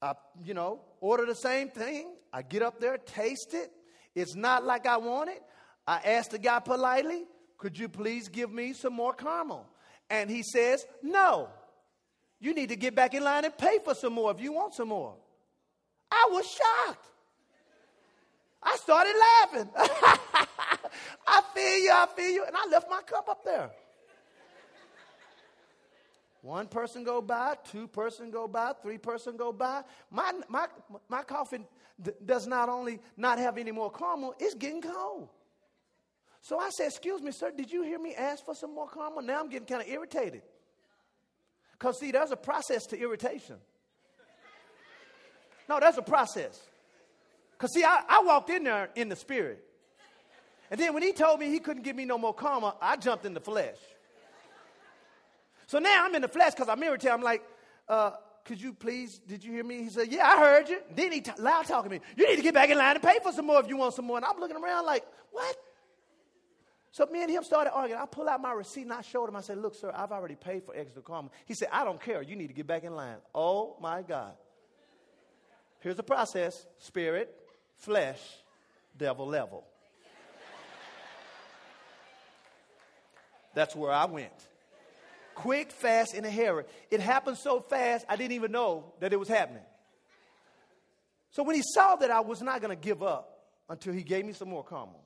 I, 0.00 0.12
you 0.44 0.54
know, 0.54 0.78
order 1.00 1.26
the 1.26 1.34
same 1.34 1.70
thing. 1.70 2.14
I 2.32 2.42
get 2.42 2.62
up 2.62 2.78
there, 2.78 2.98
taste 2.98 3.52
it. 3.52 3.72
It's 4.14 4.36
not 4.36 4.64
like 4.64 4.86
I 4.86 4.98
want 4.98 5.30
it. 5.30 5.42
I 5.88 5.96
ask 6.04 6.30
the 6.30 6.38
guy 6.38 6.60
politely, 6.60 7.24
could 7.56 7.76
you 7.76 7.88
please 7.88 8.28
give 8.28 8.52
me 8.52 8.74
some 8.74 8.92
more 8.92 9.12
caramel? 9.12 9.66
And 10.10 10.30
he 10.30 10.42
says, 10.42 10.86
no. 11.02 11.48
You 12.40 12.54
need 12.54 12.68
to 12.68 12.76
get 12.76 12.94
back 12.94 13.14
in 13.14 13.24
line 13.24 13.44
and 13.44 13.56
pay 13.56 13.78
for 13.84 13.94
some 13.94 14.12
more 14.12 14.30
if 14.30 14.40
you 14.40 14.52
want 14.52 14.74
some 14.74 14.88
more. 14.88 15.14
I 16.10 16.28
was 16.30 16.46
shocked. 16.46 17.06
I 18.62 18.76
started 18.76 19.14
laughing. 19.18 19.70
I 21.26 21.42
feel 21.54 21.78
you, 21.78 21.90
I 21.92 22.06
feel 22.14 22.30
you. 22.30 22.44
And 22.46 22.56
I 22.56 22.66
left 22.70 22.88
my 22.90 23.02
cup 23.02 23.28
up 23.28 23.44
there. 23.44 23.70
One 26.42 26.68
person 26.68 27.02
go 27.02 27.20
by, 27.20 27.56
two 27.70 27.88
person 27.88 28.30
go 28.30 28.46
by, 28.46 28.72
three 28.82 28.98
person 28.98 29.36
go 29.36 29.52
by. 29.52 29.82
My, 30.10 30.32
my, 30.48 30.66
my 31.08 31.22
coffee 31.22 31.58
d- 32.00 32.12
does 32.24 32.46
not 32.46 32.68
only 32.68 33.00
not 33.16 33.38
have 33.38 33.58
any 33.58 33.72
more 33.72 33.90
caramel, 33.90 34.34
it's 34.38 34.54
getting 34.54 34.80
cold. 34.80 35.28
So 36.48 36.58
I 36.58 36.70
said, 36.70 36.86
excuse 36.86 37.20
me, 37.20 37.30
sir, 37.30 37.52
did 37.54 37.70
you 37.70 37.82
hear 37.82 37.98
me 37.98 38.14
ask 38.14 38.42
for 38.42 38.54
some 38.54 38.74
more 38.74 38.88
karma? 38.88 39.20
Now 39.20 39.38
I'm 39.38 39.50
getting 39.50 39.66
kind 39.66 39.82
of 39.82 39.88
irritated. 39.88 40.40
Because 41.72 42.00
see, 42.00 42.10
there's 42.10 42.30
a 42.30 42.38
process 42.38 42.86
to 42.86 42.98
irritation. 42.98 43.56
No, 45.68 45.78
there's 45.78 45.98
a 45.98 46.02
process. 46.02 46.58
Because 47.52 47.74
see, 47.74 47.84
I, 47.84 48.02
I 48.08 48.22
walked 48.24 48.48
in 48.48 48.64
there 48.64 48.88
in 48.94 49.10
the 49.10 49.16
spirit. 49.16 49.62
And 50.70 50.80
then 50.80 50.94
when 50.94 51.02
he 51.02 51.12
told 51.12 51.38
me 51.38 51.50
he 51.50 51.58
couldn't 51.58 51.82
give 51.82 51.94
me 51.94 52.06
no 52.06 52.16
more 52.16 52.32
karma, 52.32 52.76
I 52.80 52.96
jumped 52.96 53.26
in 53.26 53.34
the 53.34 53.40
flesh. 53.40 53.76
So 55.66 55.78
now 55.80 56.06
I'm 56.06 56.14
in 56.14 56.22
the 56.22 56.28
flesh 56.28 56.54
because 56.54 56.70
I'm 56.70 56.82
irritated. 56.82 57.12
I'm 57.12 57.20
like, 57.20 57.42
uh, 57.90 58.12
could 58.46 58.58
you 58.58 58.72
please, 58.72 59.18
did 59.18 59.44
you 59.44 59.52
hear 59.52 59.64
me? 59.64 59.82
He 59.82 59.90
said, 59.90 60.10
yeah, 60.10 60.26
I 60.26 60.38
heard 60.38 60.70
you. 60.70 60.78
Then 60.96 61.12
he 61.12 61.20
t- 61.20 61.30
loud 61.38 61.66
talking 61.66 61.90
to 61.90 61.98
me. 61.98 62.02
You 62.16 62.26
need 62.26 62.36
to 62.36 62.42
get 62.42 62.54
back 62.54 62.70
in 62.70 62.78
line 62.78 62.96
and 62.96 63.02
pay 63.04 63.18
for 63.22 63.32
some 63.32 63.46
more 63.46 63.60
if 63.60 63.68
you 63.68 63.76
want 63.76 63.92
some 63.92 64.06
more. 64.06 64.16
And 64.16 64.24
I'm 64.24 64.40
looking 64.40 64.56
around 64.56 64.86
like, 64.86 65.04
what? 65.30 65.54
So 66.98 67.06
me 67.06 67.22
and 67.22 67.30
him 67.30 67.44
started 67.44 67.72
arguing. 67.72 68.02
I 68.02 68.06
pull 68.06 68.28
out 68.28 68.42
my 68.42 68.50
receipt 68.50 68.82
and 68.82 68.92
I 68.92 69.02
showed 69.02 69.28
him. 69.28 69.36
I 69.36 69.40
said, 69.40 69.58
look, 69.58 69.76
sir, 69.76 69.92
I've 69.94 70.10
already 70.10 70.34
paid 70.34 70.64
for 70.64 70.74
extra 70.74 71.00
karma. 71.00 71.30
He 71.46 71.54
said, 71.54 71.68
I 71.70 71.84
don't 71.84 72.02
care. 72.02 72.22
You 72.22 72.34
need 72.34 72.48
to 72.48 72.52
get 72.52 72.66
back 72.66 72.82
in 72.82 72.92
line. 72.92 73.18
Oh, 73.32 73.76
my 73.80 74.02
God. 74.02 74.32
Here's 75.78 75.94
the 75.94 76.02
process 76.02 76.66
spirit, 76.80 77.32
flesh, 77.76 78.18
devil 78.96 79.28
level. 79.28 79.64
That's 83.54 83.76
where 83.76 83.92
I 83.92 84.06
went 84.06 84.32
quick, 85.36 85.70
fast, 85.70 86.14
in 86.14 86.24
a 86.24 86.30
hurry. 86.32 86.64
It 86.90 86.98
happened 86.98 87.38
so 87.38 87.60
fast, 87.60 88.06
I 88.08 88.16
didn't 88.16 88.32
even 88.32 88.50
know 88.50 88.92
that 88.98 89.12
it 89.12 89.20
was 89.20 89.28
happening. 89.28 89.62
So 91.30 91.44
when 91.44 91.54
he 91.54 91.62
saw 91.62 91.94
that 91.94 92.10
I 92.10 92.18
was 92.18 92.42
not 92.42 92.60
going 92.60 92.76
to 92.76 92.82
give 92.84 93.04
up 93.04 93.38
until 93.68 93.92
he 93.92 94.02
gave 94.02 94.24
me 94.24 94.32
some 94.32 94.48
more 94.48 94.64
caramel, 94.64 95.04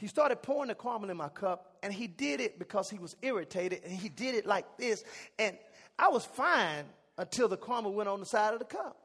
He 0.00 0.06
started 0.06 0.40
pouring 0.42 0.68
the 0.68 0.74
caramel 0.74 1.10
in 1.10 1.16
my 1.18 1.28
cup, 1.28 1.76
and 1.82 1.92
he 1.92 2.06
did 2.06 2.40
it 2.40 2.58
because 2.58 2.88
he 2.88 2.98
was 2.98 3.14
irritated, 3.20 3.82
and 3.84 3.92
he 3.92 4.08
did 4.08 4.34
it 4.34 4.46
like 4.46 4.78
this. 4.78 5.04
And 5.38 5.58
I 5.98 6.08
was 6.08 6.24
fine 6.24 6.86
until 7.18 7.48
the 7.48 7.58
caramel 7.58 7.92
went 7.92 8.08
on 8.08 8.18
the 8.18 8.24
side 8.24 8.54
of 8.54 8.60
the 8.60 8.64
cup. 8.64 8.96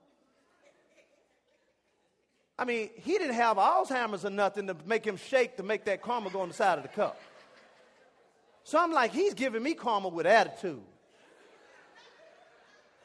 I 2.57 2.63
mean, 2.63 2.91
he 2.95 3.17
didn't 3.17 3.33
have 3.33 3.57
Alzheimer's 3.57 4.23
or 4.23 4.29
nothing 4.29 4.67
to 4.67 4.75
make 4.85 5.05
him 5.05 5.17
shake 5.17 5.57
to 5.57 5.63
make 5.63 5.83
that 5.83 6.01
caramel 6.01 6.31
go 6.31 6.39
on 6.39 6.47
the 6.47 6.53
side 6.53 6.77
of 6.77 6.83
the 6.83 6.89
cup. 6.89 7.19
So 8.63 8.79
I'm 8.79 8.93
like, 8.93 9.11
he's 9.11 9.33
giving 9.33 9.61
me 9.61 9.73
caramel 9.73 10.11
with 10.11 10.25
attitude. 10.25 10.81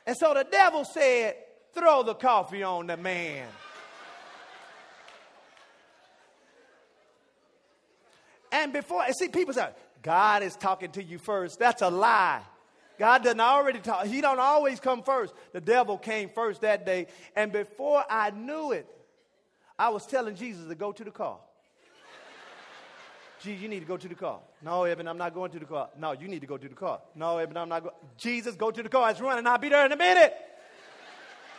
And 0.07 0.17
so 0.17 0.33
the 0.33 0.47
devil 0.49 0.85
said, 0.85 1.35
throw 1.75 2.05
the 2.05 2.15
coffee 2.15 2.63
on 2.63 2.87
the 2.87 2.97
man. 2.97 3.49
And 8.53 8.73
before, 8.73 9.05
and 9.05 9.15
see, 9.15 9.29
people 9.29 9.55
say, 9.55 9.69
God 10.03 10.43
is 10.43 10.57
talking 10.57 10.91
to 10.93 11.03
you 11.03 11.19
first. 11.19 11.59
That's 11.59 11.83
a 11.83 11.91
lie. 11.91 12.43
God 12.99 13.23
doesn't 13.23 13.41
already 13.41 13.79
talk. 13.79 14.07
He 14.07 14.21
don't 14.21 14.41
always 14.41 14.79
come 14.79 15.03
first. 15.03 15.33
The 15.53 15.61
devil 15.61 15.97
came 15.97 16.29
first 16.29 16.61
that 16.61 16.85
day. 16.85 17.07
And 17.35 17.51
before 17.51 18.05
I 18.11 18.31
knew 18.31 18.73
it, 18.73 18.87
I 19.79 19.89
was 19.89 20.07
telling 20.07 20.35
Jesus 20.35 20.67
to 20.69 20.75
go 20.75 20.93
to 20.93 21.05
the 21.05 21.11
car. 21.11 21.39
Jesus, 23.43 23.63
you 23.63 23.69
need 23.69 23.81
to 23.81 23.87
go 23.87 23.97
to 23.97 24.07
the 24.07 24.15
car. 24.15 24.41
No, 24.61 24.85
Evan, 24.85 25.09
I'm 25.09 25.17
not 25.17 25.33
going 25.33 25.51
to 25.53 25.59
the 25.59 25.65
car. 25.65 25.89
No, 25.99 26.13
you 26.13 26.29
need 26.29 26.43
to 26.43 26.47
go 26.47 26.59
to 26.59 26.69
the 26.69 26.75
car. 26.75 27.01
No, 27.15 27.39
Evan, 27.39 27.57
I'm 27.57 27.71
not 27.71 27.83
going. 27.83 27.95
Jesus, 28.19 28.55
go 28.55 28.71
to 28.71 28.83
the 28.83 28.89
car. 28.91 29.11
It's 29.11 29.21
running. 29.21 29.47
I'll 29.47 29.57
be 29.57 29.71
there 29.71 29.87
in 29.87 29.93
a 29.93 29.97
minute. 29.97 30.35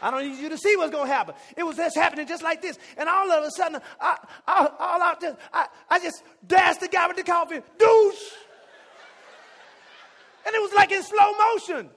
I 0.01 0.11
don't 0.11 0.27
need 0.27 0.39
you 0.39 0.49
to 0.49 0.57
see 0.57 0.75
what's 0.75 0.91
going 0.91 1.07
to 1.07 1.13
happen. 1.13 1.35
It 1.55 1.63
was 1.63 1.77
just 1.77 1.95
happening 1.95 2.27
just 2.27 2.43
like 2.43 2.61
this. 2.61 2.77
And 2.97 3.07
all 3.07 3.31
of 3.31 3.43
a 3.43 3.51
sudden, 3.51 3.81
I, 3.99 4.17
I, 4.47 4.69
all 4.79 5.01
out 5.01 5.21
there, 5.21 5.37
I, 5.53 5.67
I 5.89 5.99
just 5.99 6.23
dashed 6.45 6.79
the 6.79 6.87
guy 6.87 7.07
with 7.07 7.17
the 7.17 7.23
coffee, 7.23 7.61
douche. 7.77 8.31
And 10.45 10.55
it 10.55 10.61
was 10.61 10.73
like 10.73 10.91
in 10.91 11.03
slow 11.03 11.33
motion. 11.53 11.89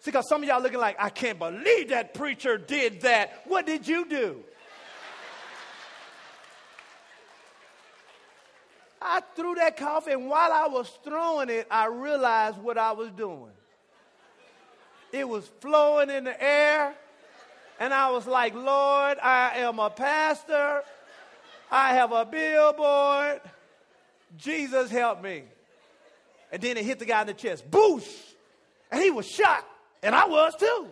See, 0.00 0.10
because 0.10 0.28
some 0.28 0.42
of 0.42 0.48
y'all 0.48 0.62
looking 0.62 0.78
like, 0.78 0.96
I 0.98 1.10
can't 1.10 1.38
believe 1.38 1.90
that 1.90 2.14
preacher 2.14 2.56
did 2.56 3.02
that. 3.02 3.42
What 3.46 3.66
did 3.66 3.86
you 3.86 4.08
do? 4.08 4.44
I 9.00 9.20
threw 9.36 9.54
that 9.56 9.76
coffee, 9.76 10.12
and 10.12 10.28
while 10.28 10.52
I 10.52 10.66
was 10.66 10.90
throwing 11.04 11.50
it, 11.50 11.66
I 11.70 11.86
realized 11.86 12.58
what 12.58 12.76
I 12.76 12.92
was 12.92 13.10
doing. 13.12 13.52
It 15.12 15.28
was 15.28 15.48
flowing 15.60 16.10
in 16.10 16.24
the 16.24 16.42
air. 16.42 16.94
And 17.78 17.94
I 17.94 18.10
was 18.10 18.26
like, 18.26 18.54
Lord, 18.54 19.18
I 19.22 19.58
am 19.58 19.78
a 19.78 19.90
pastor. 19.90 20.82
I 21.70 21.94
have 21.94 22.12
a 22.12 22.24
billboard. 22.24 23.40
Jesus 24.36 24.90
help 24.90 25.22
me. 25.22 25.44
And 26.50 26.62
then 26.62 26.76
it 26.76 26.84
hit 26.84 26.98
the 26.98 27.04
guy 27.04 27.20
in 27.20 27.26
the 27.28 27.34
chest. 27.34 27.70
Boosh! 27.70 28.08
And 28.90 29.02
he 29.02 29.10
was 29.10 29.26
shocked. 29.26 29.66
And 30.02 30.14
I 30.14 30.26
was 30.26 30.54
too. 30.56 30.88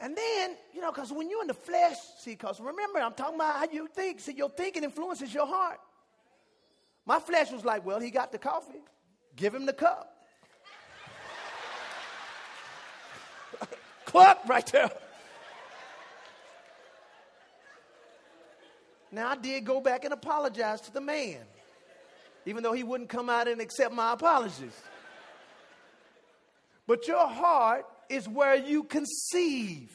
And 0.00 0.14
then, 0.14 0.56
you 0.74 0.82
know, 0.82 0.92
because 0.92 1.10
when 1.12 1.30
you're 1.30 1.40
in 1.40 1.48
the 1.48 1.54
flesh, 1.54 1.96
see, 2.18 2.32
because 2.32 2.60
remember, 2.60 2.98
I'm 2.98 3.14
talking 3.14 3.36
about 3.36 3.56
how 3.56 3.66
you 3.72 3.88
think. 3.88 4.20
See, 4.20 4.34
your 4.34 4.50
thinking 4.50 4.84
influences 4.84 5.32
your 5.32 5.46
heart. 5.46 5.78
My 7.06 7.18
flesh 7.18 7.50
was 7.50 7.64
like, 7.64 7.86
well, 7.86 8.00
he 8.00 8.10
got 8.10 8.30
the 8.30 8.38
coffee. 8.38 8.82
Give 9.36 9.54
him 9.54 9.66
the 9.66 9.72
cup. 9.72 10.10
Cluck 14.04 14.40
right 14.48 14.66
there. 14.66 14.90
Now, 19.10 19.30
I 19.30 19.36
did 19.36 19.64
go 19.64 19.80
back 19.80 20.04
and 20.04 20.12
apologize 20.12 20.80
to 20.82 20.92
the 20.92 21.00
man, 21.00 21.40
even 22.46 22.62
though 22.62 22.72
he 22.72 22.82
wouldn't 22.82 23.08
come 23.08 23.30
out 23.30 23.46
and 23.46 23.60
accept 23.60 23.94
my 23.94 24.12
apologies. 24.12 24.76
But 26.86 27.06
your 27.08 27.26
heart 27.26 27.86
is 28.08 28.28
where 28.28 28.56
you 28.56 28.84
conceive, 28.84 29.90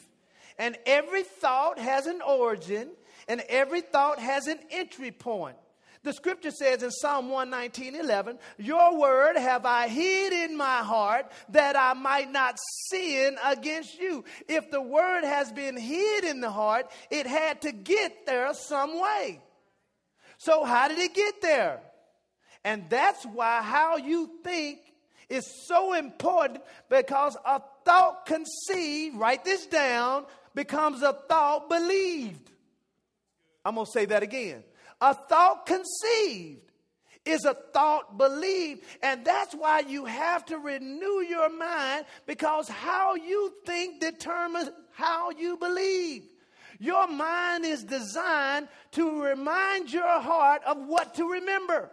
and 0.58 0.76
every 0.86 1.22
thought 1.22 1.78
has 1.78 2.06
an 2.06 2.20
origin, 2.22 2.90
and 3.28 3.42
every 3.48 3.80
thought 3.80 4.18
has 4.18 4.46
an 4.46 4.58
entry 4.70 5.10
point. 5.12 5.56
The 6.02 6.14
scripture 6.14 6.50
says 6.50 6.82
in 6.82 6.90
Psalm 6.90 7.28
119 7.28 7.94
11, 7.94 8.38
Your 8.58 8.98
word 8.98 9.36
have 9.36 9.66
I 9.66 9.88
hid 9.88 10.32
in 10.32 10.56
my 10.56 10.78
heart 10.78 11.30
that 11.50 11.76
I 11.76 11.92
might 11.92 12.32
not 12.32 12.58
sin 12.88 13.36
against 13.44 13.98
you. 14.00 14.24
If 14.48 14.70
the 14.70 14.80
word 14.80 15.24
has 15.24 15.52
been 15.52 15.76
hid 15.76 16.24
in 16.24 16.40
the 16.40 16.50
heart, 16.50 16.90
it 17.10 17.26
had 17.26 17.60
to 17.62 17.72
get 17.72 18.24
there 18.24 18.52
some 18.54 18.98
way. 18.98 19.40
So, 20.38 20.64
how 20.64 20.88
did 20.88 20.98
it 20.98 21.12
get 21.12 21.42
there? 21.42 21.80
And 22.64 22.88
that's 22.88 23.24
why 23.24 23.60
how 23.60 23.98
you 23.98 24.30
think 24.42 24.78
is 25.28 25.46
so 25.66 25.92
important 25.92 26.62
because 26.88 27.36
a 27.44 27.60
thought 27.84 28.24
conceived, 28.24 29.16
write 29.16 29.44
this 29.44 29.66
down, 29.66 30.24
becomes 30.54 31.02
a 31.02 31.12
thought 31.12 31.68
believed. 31.68 32.50
I'm 33.64 33.74
going 33.74 33.86
to 33.86 33.92
say 33.92 34.06
that 34.06 34.22
again. 34.22 34.64
A 35.00 35.14
thought 35.14 35.66
conceived 35.66 36.70
is 37.24 37.44
a 37.44 37.54
thought 37.72 38.18
believed. 38.18 38.82
And 39.02 39.24
that's 39.24 39.54
why 39.54 39.80
you 39.80 40.04
have 40.04 40.44
to 40.46 40.58
renew 40.58 41.22
your 41.22 41.48
mind 41.50 42.06
because 42.26 42.68
how 42.68 43.14
you 43.14 43.52
think 43.66 44.00
determines 44.00 44.70
how 44.92 45.30
you 45.30 45.56
believe. 45.56 46.24
Your 46.78 47.06
mind 47.06 47.64
is 47.66 47.84
designed 47.84 48.68
to 48.92 49.22
remind 49.22 49.92
your 49.92 50.20
heart 50.20 50.62
of 50.64 50.78
what 50.86 51.14
to 51.16 51.30
remember. 51.30 51.90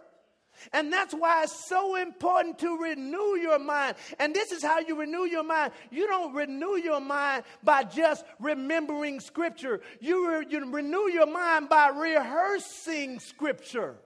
And 0.72 0.92
that's 0.92 1.14
why 1.14 1.44
it's 1.44 1.68
so 1.68 1.96
important 1.96 2.58
to 2.60 2.76
renew 2.76 3.36
your 3.36 3.58
mind. 3.58 3.96
And 4.18 4.34
this 4.34 4.52
is 4.52 4.62
how 4.62 4.80
you 4.80 4.98
renew 4.98 5.24
your 5.24 5.44
mind. 5.44 5.72
You 5.90 6.06
don't 6.06 6.34
renew 6.34 6.76
your 6.76 7.00
mind 7.00 7.44
by 7.62 7.84
just 7.84 8.24
remembering 8.40 9.20
scripture, 9.20 9.80
you, 10.00 10.30
re- 10.30 10.46
you 10.48 10.70
renew 10.70 11.10
your 11.10 11.26
mind 11.26 11.68
by 11.68 11.88
rehearsing 11.88 13.20
scripture. 13.20 13.96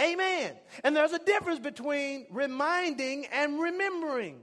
Amen. 0.00 0.52
And 0.84 0.94
there's 0.94 1.12
a 1.12 1.18
difference 1.18 1.58
between 1.58 2.26
reminding 2.30 3.26
and 3.26 3.58
remembering. 3.58 4.40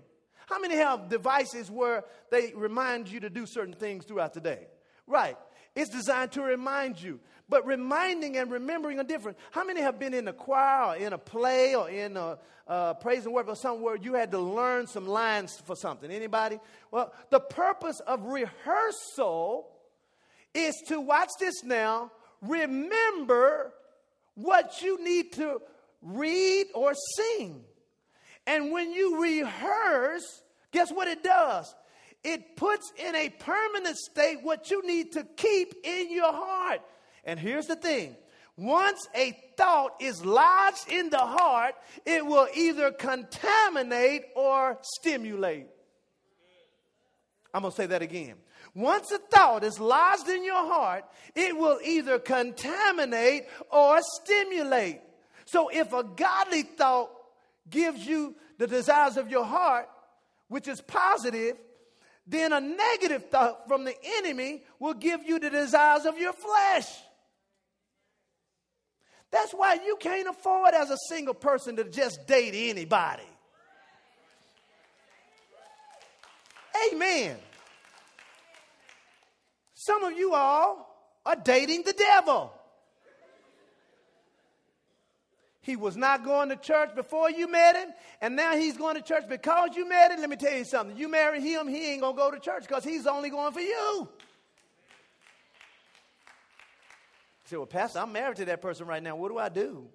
How 0.48 0.60
many 0.60 0.76
have 0.76 1.10
devices 1.10 1.70
where 1.70 2.06
they 2.32 2.54
remind 2.56 3.08
you 3.08 3.20
to 3.22 3.30
do 3.30 3.46
certain 3.46 3.74
things 3.74 4.06
throughout 4.06 4.34
the 4.34 4.42
day? 4.42 4.68
Right. 5.06 5.38
It's 5.76 5.90
designed 5.90 6.32
to 6.34 6.42
remind 6.42 7.02
you. 7.02 7.20
But 7.54 7.68
reminding 7.68 8.36
and 8.38 8.50
remembering 8.50 9.00
are 9.00 9.04
different. 9.04 9.38
How 9.52 9.64
many 9.64 9.80
have 9.80 10.00
been 10.00 10.16
in 10.16 10.28
a 10.28 10.34
choir 10.34 10.88
or 10.88 10.96
in 10.96 11.14
a 11.14 11.20
play 11.20 11.76
or 11.76 11.88
in 11.88 12.18
a 12.18 12.40
uh, 12.68 12.96
praise 12.96 13.26
and 13.26 13.34
worship 13.36 13.50
or 13.50 13.56
somewhere 13.56 13.96
you 13.96 14.16
had 14.16 14.32
to 14.32 14.40
learn 14.40 14.88
some 14.88 15.08
lines 15.08 15.62
for 15.64 15.76
something? 15.76 16.10
Anybody? 16.10 16.60
Well, 16.90 17.14
the 17.30 17.40
purpose 17.40 18.00
of 18.08 18.26
rehearsal 18.26 19.68
is 20.56 20.74
to 20.88 21.00
watch 21.00 21.30
this 21.40 21.64
now. 21.64 22.12
Remember 22.42 23.72
what 24.34 24.82
you 24.82 25.04
need 25.04 25.34
to 25.34 25.62
read 26.02 26.66
or 26.74 26.96
sing. 27.18 27.62
And 28.48 28.72
when 28.72 28.92
you 28.92 29.22
rehearse, 29.22 30.42
guess 30.72 30.92
what 30.92 31.08
it 31.08 31.24
does? 31.24 31.72
It 32.24 32.56
puts 32.56 32.92
in 32.98 33.16
a 33.16 33.30
permanent 33.30 33.98
state 33.98 34.40
what 34.42 34.72
you 34.72 34.82
need 34.88 35.12
to 35.12 35.24
keep 35.38 35.76
in 35.84 36.12
your 36.12 36.34
heart. 36.34 36.82
And 37.24 37.40
here's 37.40 37.68
the 37.68 37.76
thing 37.76 38.16
once 38.58 39.08
a 39.16 39.32
thought 39.58 39.96
is 40.00 40.24
lodged 40.24 40.88
in 40.92 41.10
the 41.10 41.18
heart, 41.18 41.76
it 42.06 42.26
will 42.26 42.48
either 42.54 42.92
contaminate 42.92 44.24
or 44.36 44.78
stimulate. 44.82 45.68
I'm 47.54 47.62
going 47.62 47.72
to 47.72 47.76
say 47.76 47.86
that 47.88 48.02
again. 48.02 48.36
Once 48.76 49.12
a 49.12 49.20
thought 49.20 49.64
is 49.64 49.80
lodged 49.80 50.28
in 50.28 50.44
your 50.44 50.66
heart, 50.66 51.06
it 51.36 51.56
will 51.56 51.80
either 51.84 52.18
contaminate 52.18 53.44
or 53.72 54.00
stimulate. 54.22 55.02
So 55.46 55.70
if 55.70 55.94
a 55.94 56.04
godly 56.04 56.64
thought 56.64 57.12
gives 57.70 58.06
you 58.06 58.36
the 58.58 58.68
desires 58.68 59.18
of 59.18 59.30
your 59.30 59.46
heart, 59.46 59.88
which 60.48 60.68
is 60.68 60.82
positive, 60.82 61.58
then 62.26 62.54
a 62.54 62.62
negative 62.62 63.30
thought 63.30 63.68
from 63.68 63.84
the 63.84 63.96
enemy 64.18 64.64
will 64.80 64.94
give 64.94 65.24
you 65.24 65.40
the 65.40 65.50
desires 65.50 66.06
of 66.06 66.18
your 66.18 66.34
flesh. 66.34 66.88
That's 69.34 69.52
why 69.52 69.80
you 69.84 69.98
can't 70.00 70.30
afford 70.30 70.76
as 70.76 70.92
a 70.92 70.98
single 71.10 71.34
person 71.34 71.76
to 71.78 71.84
just 71.86 72.28
date 72.28 72.54
anybody. 72.56 73.24
Amen. 76.94 77.38
Some 79.74 80.04
of 80.04 80.14
you 80.14 80.36
all 80.36 81.18
are 81.26 81.36
dating 81.36 81.82
the 81.82 81.94
devil. 81.94 82.54
He 85.62 85.78
was 85.78 85.98
not 85.98 86.24
going 86.24 86.50
to 86.50 86.56
church 86.56 86.94
before 86.94 87.32
you 87.32 87.50
met 87.50 87.76
him, 87.76 87.90
and 88.22 88.36
now 88.36 88.56
he's 88.56 88.78
going 88.78 88.98
to 88.98 89.02
church 89.02 89.24
because 89.28 89.70
you 89.76 89.90
met 89.90 90.12
him. 90.12 90.20
Let 90.20 90.30
me 90.30 90.36
tell 90.36 90.54
you 90.56 90.66
something. 90.66 90.96
You 90.96 91.10
marry 91.10 91.42
him, 91.42 91.68
he 91.68 91.92
ain't 91.92 92.02
going 92.02 92.16
to 92.16 92.22
go 92.22 92.30
to 92.30 92.40
church 92.40 92.68
because 92.68 92.84
he's 92.84 93.08
only 93.08 93.32
going 93.32 93.52
for 93.52 93.62
you. 93.62 94.10
You 97.44 97.50
say, 97.50 97.58
Well, 97.58 97.66
Pastor, 97.66 98.00
I'm 98.00 98.12
married 98.12 98.38
to 98.38 98.46
that 98.46 98.62
person 98.62 98.88
right 98.88 99.04
now. 99.04 99.16
What 99.16 99.30
do 99.30 99.38
I 99.38 99.50
do? 99.50 99.88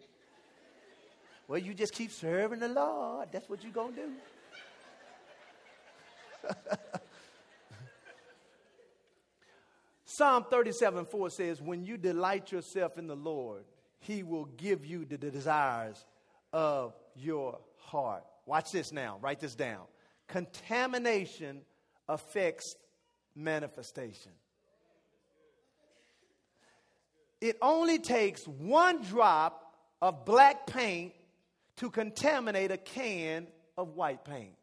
Well, 1.47 1.59
you 1.59 1.73
just 1.73 1.95
keep 1.95 2.13
serving 2.13 2.61
the 2.61 2.69
Lord. 2.69 3.29
That's 3.33 3.49
what 3.49 3.63
you're 3.63 3.73
going 3.73 3.95
to 3.95 4.01
do. 4.03 4.11
Psalm 10.05 10.45
37 10.51 11.07
4 11.07 11.31
says, 11.31 11.63
When 11.63 11.85
you 11.85 11.97
delight 11.97 12.53
yourself 12.53 12.99
in 12.99 13.07
the 13.07 13.17
Lord, 13.17 13.65
he 14.01 14.23
will 14.23 14.45
give 14.45 14.85
you 14.85 15.05
the 15.05 15.17
desires 15.17 16.05
of 16.53 16.95
your 17.15 17.59
heart. 17.79 18.25
Watch 18.45 18.73
this 18.73 18.93
now. 18.93 19.19
Write 19.23 19.41
this 19.41 19.55
down. 19.55 19.83
Contamination 20.27 21.63
affects 22.09 22.75
manifestation. 23.35 24.33
It 27.41 27.57
only 27.63 27.99
takes 27.99 28.47
one 28.47 29.03
drop 29.03 29.75
of 30.01 30.25
black 30.25 30.67
paint 30.67 31.13
to 31.77 31.91
contaminate 31.91 32.71
a 32.71 32.77
can 32.77 33.47
of 33.77 33.95
white 33.95 34.25
paint. 34.25 34.55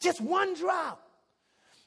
Just 0.00 0.20
one 0.20 0.54
drop. 0.54 1.08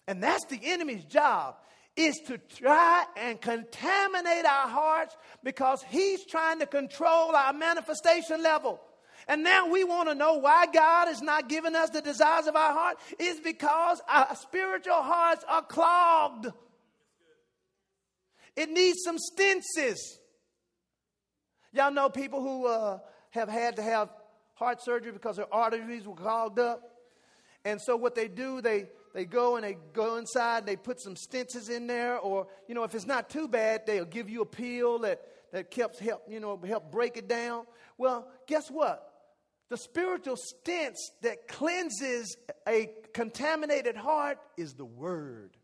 And 0.07 0.23
that's 0.23 0.45
the 0.45 0.59
enemy's 0.63 1.03
job 1.05 1.55
is 1.97 2.19
to 2.27 2.37
try 2.37 3.05
and 3.17 3.39
contaminate 3.39 4.45
our 4.45 4.67
hearts 4.67 5.15
because 5.43 5.83
he's 5.89 6.25
trying 6.25 6.59
to 6.59 6.65
control 6.65 7.35
our 7.35 7.53
manifestation 7.53 8.43
level. 8.43 8.79
And 9.27 9.43
now 9.43 9.69
we 9.69 9.83
want 9.83 10.09
to 10.09 10.15
know 10.15 10.35
why 10.35 10.67
God 10.67 11.09
is 11.09 11.21
not 11.21 11.49
giving 11.49 11.75
us 11.75 11.89
the 11.89 12.01
desires 12.01 12.47
of 12.47 12.55
our 12.55 12.73
heart 12.73 12.97
is 13.17 13.39
because 13.39 14.01
our 14.07 14.35
spiritual 14.35 15.01
hearts 15.01 15.43
are 15.47 15.63
clogged. 15.63 16.47
It 18.55 18.69
needs 18.69 18.99
some 19.03 19.17
stenses. 19.17 20.19
Y'all 21.73 21.91
know 21.91 22.09
people 22.09 22.41
who 22.41 22.67
uh, 22.67 22.99
have 23.31 23.49
had 23.49 23.75
to 23.75 23.81
have 23.81 24.09
heart 24.53 24.81
surgery 24.81 25.11
because 25.11 25.35
their 25.35 25.53
arteries 25.53 26.07
were 26.07 26.15
clogged 26.15 26.59
up. 26.59 26.81
And 27.65 27.81
so 27.81 27.95
what 27.95 28.15
they 28.15 28.27
do, 28.27 28.61
they 28.61 28.87
they 29.15 29.23
go 29.23 29.55
and 29.55 29.63
they 29.63 29.77
go 29.93 30.17
inside, 30.17 30.65
they 30.65 30.75
put 30.75 31.01
some 31.01 31.15
stences 31.15 31.69
in 31.69 31.87
there, 31.87 32.19
or, 32.19 32.47
you 32.67 32.75
know, 32.75 32.83
if 32.83 32.93
it's 32.93 33.05
not 33.05 33.29
too 33.29 33.47
bad, 33.47 33.87
they'll 33.87 34.03
give 34.03 34.29
you 34.29 34.41
a 34.41 34.45
pill 34.45 34.99
that, 34.99 35.21
that 35.53 35.73
helps 35.73 35.99
help, 35.99 36.23
you 36.29 36.41
know, 36.41 36.59
help 36.67 36.91
break 36.91 37.15
it 37.15 37.29
down. 37.29 37.65
Well, 37.97 38.27
guess 38.45 38.69
what? 38.69 39.09
The 39.69 39.77
spiritual 39.77 40.35
stents 40.35 40.97
that 41.21 41.47
cleanses 41.47 42.35
a 42.67 42.91
contaminated 43.13 43.95
heart 43.95 44.37
is 44.57 44.73
the 44.73 44.85
word. 44.85 45.55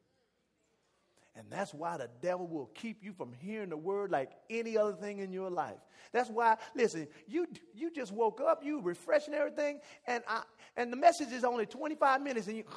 And 1.35 1.45
that's 1.49 1.73
why 1.73 1.97
the 1.97 2.09
devil 2.21 2.45
will 2.45 2.69
keep 2.73 3.03
you 3.03 3.13
from 3.13 3.31
hearing 3.31 3.69
the 3.69 3.77
word 3.77 4.11
like 4.11 4.31
any 4.49 4.77
other 4.77 4.93
thing 4.93 5.19
in 5.19 5.31
your 5.31 5.49
life. 5.49 5.77
That's 6.11 6.29
why, 6.29 6.57
listen, 6.75 7.07
you 7.25 7.47
you 7.73 7.89
just 7.89 8.11
woke 8.11 8.41
up, 8.41 8.63
you 8.65 8.81
refreshing 8.81 9.33
everything, 9.33 9.79
and 10.07 10.23
I 10.27 10.41
and 10.75 10.91
the 10.91 10.97
message 10.97 11.31
is 11.31 11.45
only 11.45 11.65
25 11.65 12.21
minutes, 12.21 12.47
and 12.47 12.57
you 12.57 12.63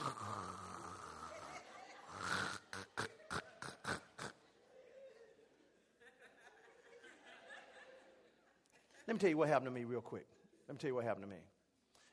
Let 9.06 9.14
me 9.14 9.20
tell 9.20 9.30
you 9.30 9.36
what 9.36 9.48
happened 9.48 9.66
to 9.66 9.70
me 9.70 9.84
real 9.84 10.00
quick. 10.00 10.26
Let 10.66 10.74
me 10.74 10.78
tell 10.78 10.88
you 10.88 10.94
what 10.94 11.04
happened 11.04 11.24
to 11.24 11.30
me. 11.30 11.42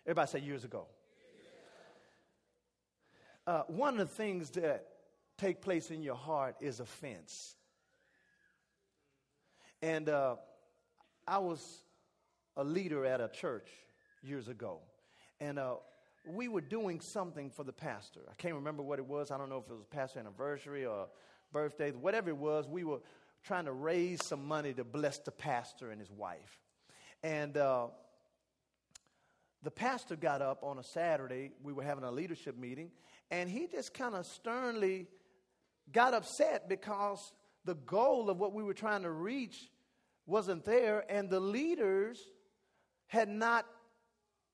Everybody 0.06 0.30
say 0.30 0.40
years 0.40 0.66
ago. 0.66 0.88
Uh, 3.48 3.64
one 3.68 4.00
of 4.00 4.10
the 4.10 4.14
things 4.14 4.50
that 4.52 4.91
take 5.42 5.60
place 5.62 5.90
in 5.90 6.04
your 6.04 6.16
heart 6.16 6.56
is 6.62 6.80
offense. 6.80 7.56
And 9.82 10.08
uh, 10.08 10.36
I 11.28 11.40
was 11.40 11.84
a 12.56 12.64
leader 12.64 13.06
at 13.06 13.20
a 13.20 13.28
church 13.28 13.68
years 14.22 14.48
ago. 14.48 14.82
And 15.40 15.58
uh, 15.58 15.76
we 16.28 16.48
were 16.48 16.62
doing 16.62 17.02
something 17.02 17.50
for 17.50 17.64
the 17.64 17.74
pastor. 17.74 18.20
I 18.30 18.36
can't 18.38 18.54
remember 18.54 18.84
what 18.84 19.00
it 19.00 19.06
was. 19.06 19.32
I 19.32 19.38
don't 19.40 19.50
know 19.50 19.58
if 19.58 19.72
it 19.72 19.74
was 19.74 19.88
pastor 19.90 20.20
anniversary 20.20 20.86
or 20.86 21.08
birthday, 21.52 21.90
whatever 21.90 22.30
it 22.30 22.38
was. 22.38 22.68
We 22.68 22.84
were 22.84 23.00
trying 23.44 23.66
to 23.66 23.72
raise 23.72 24.24
some 24.24 24.48
money 24.48 24.74
to 24.74 24.84
bless 24.84 25.18
the 25.18 25.32
pastor 25.32 25.90
and 25.90 26.00
his 26.00 26.12
wife. 26.12 26.60
And 27.24 27.58
uh, 27.58 27.88
the 29.64 29.72
pastor 29.72 30.16
got 30.16 30.44
up 30.44 30.64
on 30.64 30.78
a 30.78 30.84
Saturday. 30.84 31.50
We 31.64 31.74
were 31.74 31.84
having 31.84 32.04
a 32.04 32.12
leadership 32.12 32.60
meeting, 32.60 32.92
and 33.32 33.50
he 33.50 33.66
just 33.66 33.96
kind 33.96 34.14
of 34.14 34.28
sternly 34.28 35.08
got 35.91 36.13
upset 36.13 36.67
because 36.67 37.20
the 37.65 37.76
goal 37.76 38.30
of 38.30 38.38
what 38.38 38.54
we 38.54 38.63
were 38.63 38.74
trying 38.74 39.04
to 39.04 39.12
reach 39.12 39.70
wasn't 40.26 40.65
there, 40.65 41.04
and 41.10 41.30
the 41.30 41.39
leaders 41.39 42.20
had 43.08 43.28
not, 43.28 43.65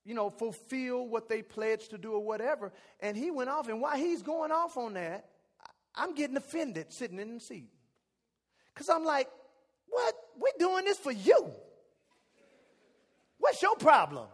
you 0.03 0.13
know, 0.13 0.29
fulfilled 0.29 1.11
what 1.11 1.29
they 1.29 1.41
pledged 1.41 1.91
to 1.91 1.97
do 1.97 2.13
or 2.13 2.23
whatever. 2.23 2.71
And 2.99 3.15
he 3.15 3.31
went 3.31 3.49
off, 3.49 3.67
and 3.67 3.81
while 3.81 3.97
he's 3.97 4.21
going 4.21 4.51
off 4.51 4.77
on 4.77 4.93
that, 4.95 5.29
I'm 5.95 6.15
getting 6.15 6.37
offended 6.37 6.93
sitting 6.93 7.19
in 7.19 7.35
the 7.35 7.39
seat. 7.39 7.69
Because 8.73 8.89
I'm 8.89 9.03
like, 9.03 9.27
what? 9.87 10.15
We're 10.37 10.59
doing 10.59 10.85
this 10.85 10.97
for 10.97 11.11
you. 11.11 11.51
What's 13.39 13.61
your 13.61 13.75
problem? 13.75 14.27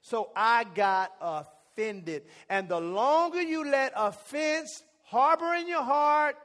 So 0.00 0.30
I 0.34 0.64
got 0.64 1.12
offended. 1.20 2.22
And 2.48 2.68
the 2.68 2.80
longer 2.80 3.42
you 3.42 3.70
let 3.70 3.92
offense 3.94 4.82
harbor 5.12 5.54
in 5.54 5.68
your 5.68 5.82
heart, 5.82 6.36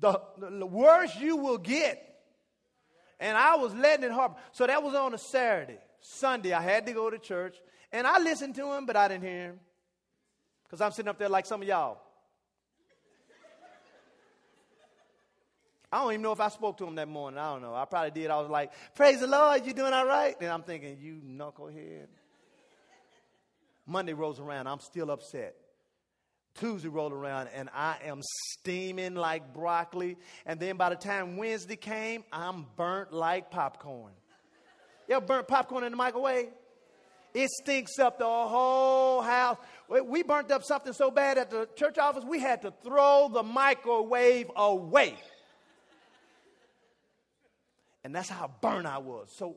the, 0.00 0.20
the 0.38 0.64
worse 0.64 1.14
you 1.16 1.36
will 1.36 1.58
get. 1.58 2.04
And 3.20 3.36
I 3.36 3.56
was 3.56 3.74
letting 3.74 4.04
it 4.04 4.12
harbor. 4.12 4.36
So 4.52 4.66
that 4.66 4.82
was 4.82 4.94
on 4.94 5.12
a 5.12 5.18
Saturday. 5.18 5.78
Sunday, 6.00 6.52
I 6.52 6.62
had 6.62 6.86
to 6.86 6.92
go 6.92 7.10
to 7.10 7.18
church. 7.18 7.56
And 7.90 8.06
I 8.06 8.18
listened 8.20 8.54
to 8.54 8.72
him, 8.72 8.86
but 8.86 8.96
I 8.96 9.08
didn't 9.08 9.24
hear 9.24 9.44
him. 9.46 9.60
Because 10.64 10.80
I'm 10.80 10.92
sitting 10.92 11.08
up 11.08 11.18
there 11.18 11.28
like 11.28 11.46
some 11.46 11.60
of 11.60 11.66
y'all. 11.66 11.98
I 15.90 16.02
don't 16.02 16.12
even 16.12 16.22
know 16.22 16.32
if 16.32 16.40
I 16.40 16.48
spoke 16.48 16.76
to 16.78 16.86
him 16.86 16.94
that 16.96 17.08
morning. 17.08 17.38
I 17.38 17.52
don't 17.52 17.62
know. 17.62 17.74
I 17.74 17.86
probably 17.86 18.10
did. 18.10 18.30
I 18.30 18.38
was 18.38 18.50
like, 18.50 18.72
Praise 18.94 19.20
the 19.20 19.26
Lord, 19.26 19.66
you 19.66 19.72
doing 19.72 19.94
all 19.94 20.06
right? 20.06 20.36
And 20.40 20.50
I'm 20.50 20.62
thinking, 20.62 20.98
You 21.00 21.20
knucklehead. 21.26 22.06
Monday 23.86 24.12
rolls 24.12 24.38
around, 24.38 24.66
I'm 24.66 24.80
still 24.80 25.10
upset. 25.10 25.56
Tuesday 26.58 26.88
rolled 26.88 27.12
around, 27.12 27.48
and 27.54 27.68
I 27.74 27.96
am 28.04 28.20
steaming 28.22 29.14
like 29.14 29.54
broccoli. 29.54 30.16
And 30.46 30.58
then 30.58 30.76
by 30.76 30.90
the 30.90 30.96
time 30.96 31.36
Wednesday 31.36 31.76
came, 31.76 32.24
I'm 32.32 32.66
burnt 32.76 33.12
like 33.12 33.50
popcorn. 33.50 34.12
You 35.08 35.16
ever 35.16 35.26
burnt 35.26 35.48
popcorn 35.48 35.84
in 35.84 35.92
the 35.92 35.96
microwave? 35.96 36.48
It 37.34 37.48
stinks 37.62 37.98
up 37.98 38.18
the 38.18 38.24
whole 38.24 39.22
house. 39.22 39.58
We 39.88 40.22
burnt 40.22 40.50
up 40.50 40.64
something 40.64 40.92
so 40.92 41.10
bad 41.10 41.38
at 41.38 41.50
the 41.50 41.68
church 41.76 41.98
office, 41.98 42.24
we 42.24 42.40
had 42.40 42.62
to 42.62 42.72
throw 42.82 43.30
the 43.32 43.42
microwave 43.42 44.50
away. 44.56 45.16
And 48.04 48.14
that's 48.14 48.28
how 48.28 48.50
burnt 48.60 48.86
I 48.86 48.98
was. 48.98 49.28
So 49.36 49.56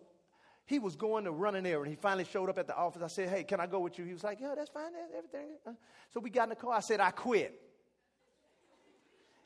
he 0.71 0.79
was 0.79 0.95
going 0.95 1.25
to 1.25 1.31
run 1.31 1.55
an 1.55 1.65
errand. 1.65 1.89
He 1.89 1.95
finally 1.95 2.23
showed 2.23 2.49
up 2.49 2.57
at 2.57 2.65
the 2.65 2.75
office. 2.75 3.01
I 3.03 3.07
said, 3.07 3.29
Hey, 3.29 3.43
can 3.43 3.59
I 3.59 3.67
go 3.67 3.81
with 3.81 3.99
you? 3.99 4.05
He 4.05 4.13
was 4.13 4.23
like, 4.23 4.39
Yeah, 4.39 4.53
that's 4.55 4.69
fine. 4.69 4.91
Everything. 5.15 5.49
Uh, 5.67 5.73
so 6.13 6.21
we 6.21 6.29
got 6.29 6.43
in 6.43 6.49
the 6.49 6.55
car. 6.55 6.73
I 6.73 6.79
said, 6.79 7.01
I 7.01 7.11
quit. 7.11 7.61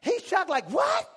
He's 0.01 0.23
shocked, 0.23 0.49
like, 0.49 0.69
What? 0.69 1.09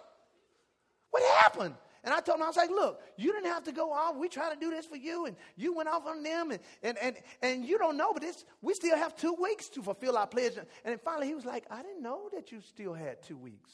What 1.10 1.22
happened? 1.40 1.74
And 2.04 2.14
I 2.14 2.20
told 2.20 2.38
him, 2.38 2.44
I 2.44 2.46
was 2.46 2.56
like, 2.56 2.70
look, 2.70 3.02
you 3.16 3.32
didn't 3.32 3.50
have 3.50 3.64
to 3.64 3.72
go 3.72 3.92
off. 3.92 4.16
We 4.16 4.28
trying 4.28 4.54
to 4.54 4.60
do 4.60 4.70
this 4.70 4.86
for 4.86 4.96
you, 4.96 5.26
and 5.26 5.36
you 5.56 5.74
went 5.74 5.88
off 5.88 6.06
on 6.06 6.22
them, 6.22 6.52
and, 6.52 6.60
and, 6.82 6.96
and, 6.98 7.16
and 7.42 7.64
you 7.64 7.76
don't 7.76 7.96
know, 7.96 8.12
but 8.12 8.22
this, 8.22 8.44
we 8.62 8.72
still 8.72 8.96
have 8.96 9.16
two 9.16 9.34
weeks 9.34 9.68
to 9.70 9.82
fulfill 9.82 10.16
our 10.16 10.26
pledge. 10.26 10.56
And 10.56 10.66
then 10.84 10.98
finally 11.04 11.26
he 11.26 11.34
was 11.34 11.44
like, 11.44 11.66
I 11.70 11.82
didn't 11.82 12.00
know 12.00 12.30
that 12.32 12.52
you 12.52 12.60
still 12.60 12.94
had 12.94 13.22
two 13.22 13.36
weeks. 13.36 13.72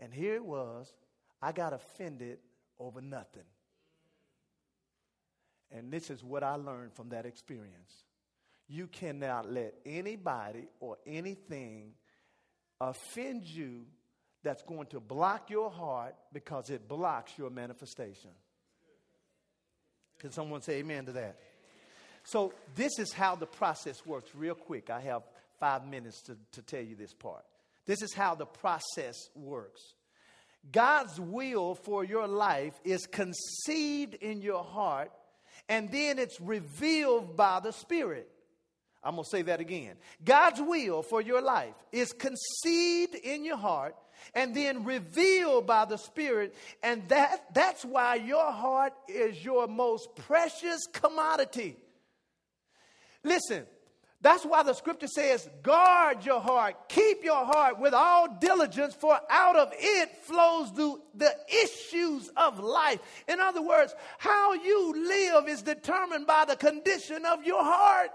And 0.00 0.12
here 0.12 0.34
it 0.34 0.44
was. 0.44 0.92
I 1.40 1.52
got 1.52 1.72
offended 1.72 2.38
over 2.78 3.00
nothing. 3.00 3.44
And 5.74 5.90
this 5.90 6.10
is 6.10 6.22
what 6.22 6.42
I 6.42 6.54
learned 6.54 6.92
from 6.94 7.10
that 7.10 7.26
experience. 7.26 8.04
You 8.68 8.86
cannot 8.86 9.50
let 9.50 9.74
anybody 9.84 10.66
or 10.80 10.98
anything 11.06 11.92
offend 12.80 13.44
you 13.44 13.86
that's 14.42 14.62
going 14.62 14.86
to 14.88 15.00
block 15.00 15.50
your 15.50 15.70
heart 15.70 16.14
because 16.32 16.70
it 16.70 16.88
blocks 16.88 17.32
your 17.38 17.50
manifestation. 17.50 18.30
Can 20.18 20.32
someone 20.32 20.62
say 20.62 20.74
amen 20.74 21.06
to 21.06 21.12
that? 21.12 21.36
So, 22.24 22.54
this 22.76 22.98
is 22.98 23.12
how 23.12 23.34
the 23.34 23.46
process 23.46 24.06
works, 24.06 24.30
real 24.34 24.54
quick. 24.54 24.90
I 24.90 25.00
have 25.00 25.22
five 25.58 25.86
minutes 25.86 26.22
to, 26.22 26.36
to 26.52 26.62
tell 26.62 26.82
you 26.82 26.94
this 26.94 27.12
part. 27.12 27.44
This 27.86 28.02
is 28.02 28.14
how 28.14 28.34
the 28.36 28.46
process 28.46 29.16
works. 29.34 29.80
God's 30.70 31.18
will 31.18 31.74
for 31.74 32.04
your 32.04 32.28
life 32.28 32.74
is 32.84 33.06
conceived 33.06 34.14
in 34.14 34.40
your 34.40 34.62
heart, 34.62 35.10
and 35.68 35.90
then 35.90 36.18
it's 36.18 36.40
revealed 36.40 37.36
by 37.36 37.60
the 37.60 37.72
Spirit. 37.72 38.28
I'm 39.04 39.14
going 39.14 39.24
to 39.24 39.30
say 39.30 39.42
that 39.42 39.60
again. 39.60 39.96
God's 40.24 40.60
will 40.60 41.02
for 41.02 41.20
your 41.20 41.42
life 41.42 41.74
is 41.90 42.12
conceived 42.12 43.14
in 43.16 43.44
your 43.44 43.56
heart 43.56 43.96
and 44.34 44.54
then 44.54 44.84
revealed 44.84 45.66
by 45.66 45.84
the 45.84 45.96
Spirit. 45.96 46.54
And 46.82 47.08
that, 47.08 47.52
that's 47.52 47.84
why 47.84 48.16
your 48.16 48.52
heart 48.52 48.92
is 49.08 49.44
your 49.44 49.66
most 49.66 50.14
precious 50.14 50.80
commodity. 50.92 51.76
Listen, 53.24 53.66
that's 54.22 54.44
why 54.44 54.62
the 54.62 54.72
scripture 54.72 55.08
says, 55.08 55.50
guard 55.64 56.24
your 56.24 56.40
heart, 56.40 56.88
keep 56.88 57.24
your 57.24 57.44
heart 57.44 57.80
with 57.80 57.92
all 57.92 58.28
diligence, 58.40 58.94
for 58.94 59.18
out 59.28 59.56
of 59.56 59.72
it 59.76 60.10
flows 60.22 60.72
the, 60.74 60.96
the 61.16 61.34
issues 61.64 62.30
of 62.36 62.60
life. 62.60 63.00
In 63.26 63.40
other 63.40 63.60
words, 63.60 63.92
how 64.18 64.54
you 64.54 64.94
live 65.08 65.48
is 65.48 65.62
determined 65.62 66.28
by 66.28 66.44
the 66.44 66.54
condition 66.54 67.26
of 67.26 67.44
your 67.44 67.64
heart. 67.64 68.10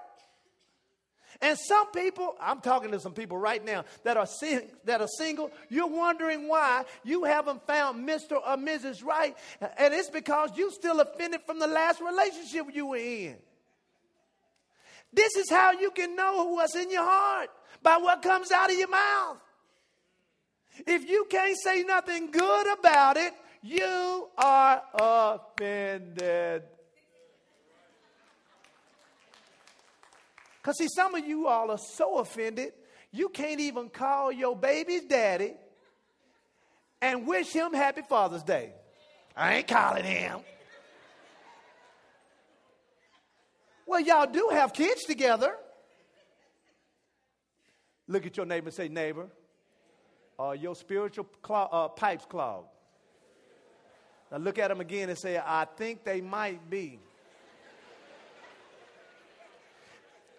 And 1.41 1.57
some 1.59 1.91
people, 1.91 2.35
I'm 2.39 2.61
talking 2.61 2.91
to 2.91 2.99
some 3.01 3.13
people 3.13 3.37
right 3.37 3.63
now 3.63 3.83
that 4.03 4.15
are 4.15 4.25
sing, 4.25 4.61
that 4.85 5.01
are 5.01 5.07
single. 5.07 5.51
You're 5.69 5.87
wondering 5.87 6.47
why 6.47 6.85
you 7.03 7.25
haven't 7.25 7.67
found 7.67 8.07
Mr. 8.07 8.37
or 8.37 8.55
Mrs. 8.55 9.03
Right, 9.03 9.35
and 9.77 9.93
it's 9.93 10.09
because 10.09 10.51
you 10.55 10.71
still 10.71 11.01
offended 11.01 11.41
from 11.45 11.59
the 11.59 11.67
last 11.67 12.01
relationship 12.01 12.67
you 12.73 12.87
were 12.87 12.97
in. 12.97 13.35
This 15.13 15.35
is 15.35 15.49
how 15.49 15.71
you 15.71 15.91
can 15.91 16.15
know 16.15 16.45
what's 16.45 16.75
in 16.75 16.91
your 16.91 17.03
heart 17.03 17.49
by 17.81 17.97
what 17.97 18.21
comes 18.21 18.51
out 18.51 18.71
of 18.71 18.77
your 18.77 18.89
mouth. 18.89 19.37
If 20.85 21.09
you 21.09 21.25
can't 21.29 21.57
say 21.63 21.83
nothing 21.83 22.31
good 22.31 22.79
about 22.79 23.17
it, 23.17 23.33
you 23.61 24.29
are 24.37 24.81
offended. 24.93 26.63
Because, 30.61 30.77
see, 30.77 30.87
some 30.93 31.15
of 31.15 31.25
you 31.25 31.47
all 31.47 31.71
are 31.71 31.77
so 31.77 32.17
offended, 32.17 32.73
you 33.11 33.29
can't 33.29 33.61
even 33.61 33.89
call 33.89 34.31
your 34.31 34.55
baby's 34.55 35.05
daddy 35.05 35.53
and 37.01 37.25
wish 37.25 37.53
him 37.53 37.73
happy 37.73 38.01
Father's 38.01 38.43
Day. 38.43 38.73
I 39.35 39.55
ain't 39.55 39.67
calling 39.67 40.03
him. 40.03 40.39
Well, 43.87 44.01
y'all 44.01 44.29
do 44.29 44.49
have 44.51 44.73
kids 44.73 45.05
together. 45.05 45.55
Look 48.07 48.25
at 48.25 48.35
your 48.35 48.45
neighbor 48.45 48.67
and 48.67 48.75
say, 48.75 48.89
neighbor, 48.89 49.27
uh, 50.37 50.51
your 50.51 50.75
spiritual 50.75 51.25
uh, 51.49 51.87
pipes 51.87 52.25
clogged. 52.29 52.67
Now 54.29 54.37
look 54.37 54.59
at 54.59 54.67
them 54.67 54.81
again 54.81 55.09
and 55.09 55.17
say, 55.17 55.37
I 55.37 55.65
think 55.77 56.03
they 56.03 56.19
might 56.19 56.69
be. 56.69 56.99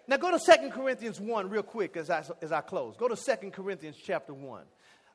Now 0.06 0.18
go 0.18 0.36
to 0.36 0.38
2 0.38 0.70
Corinthians 0.70 1.18
1 1.20 1.48
real 1.48 1.62
quick 1.62 1.96
as 1.96 2.10
I, 2.10 2.24
as 2.42 2.52
I 2.52 2.60
close. 2.60 2.96
Go 2.96 3.08
to 3.08 3.16
2 3.16 3.50
Corinthians 3.50 3.96
chapter 4.02 4.34
1. 4.34 4.62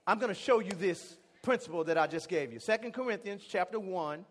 I'm 0.05 0.19
going 0.19 0.33
to 0.33 0.39
show 0.39 0.59
you 0.59 0.71
this 0.71 1.17
principle 1.43 1.83
that 1.83 1.97
I 1.99 2.07
just 2.07 2.29
gave 2.29 2.51
you. 2.51 2.59
2 2.59 2.91
Corinthians 2.91 3.43
chapter 3.47 3.79
1 3.79 4.25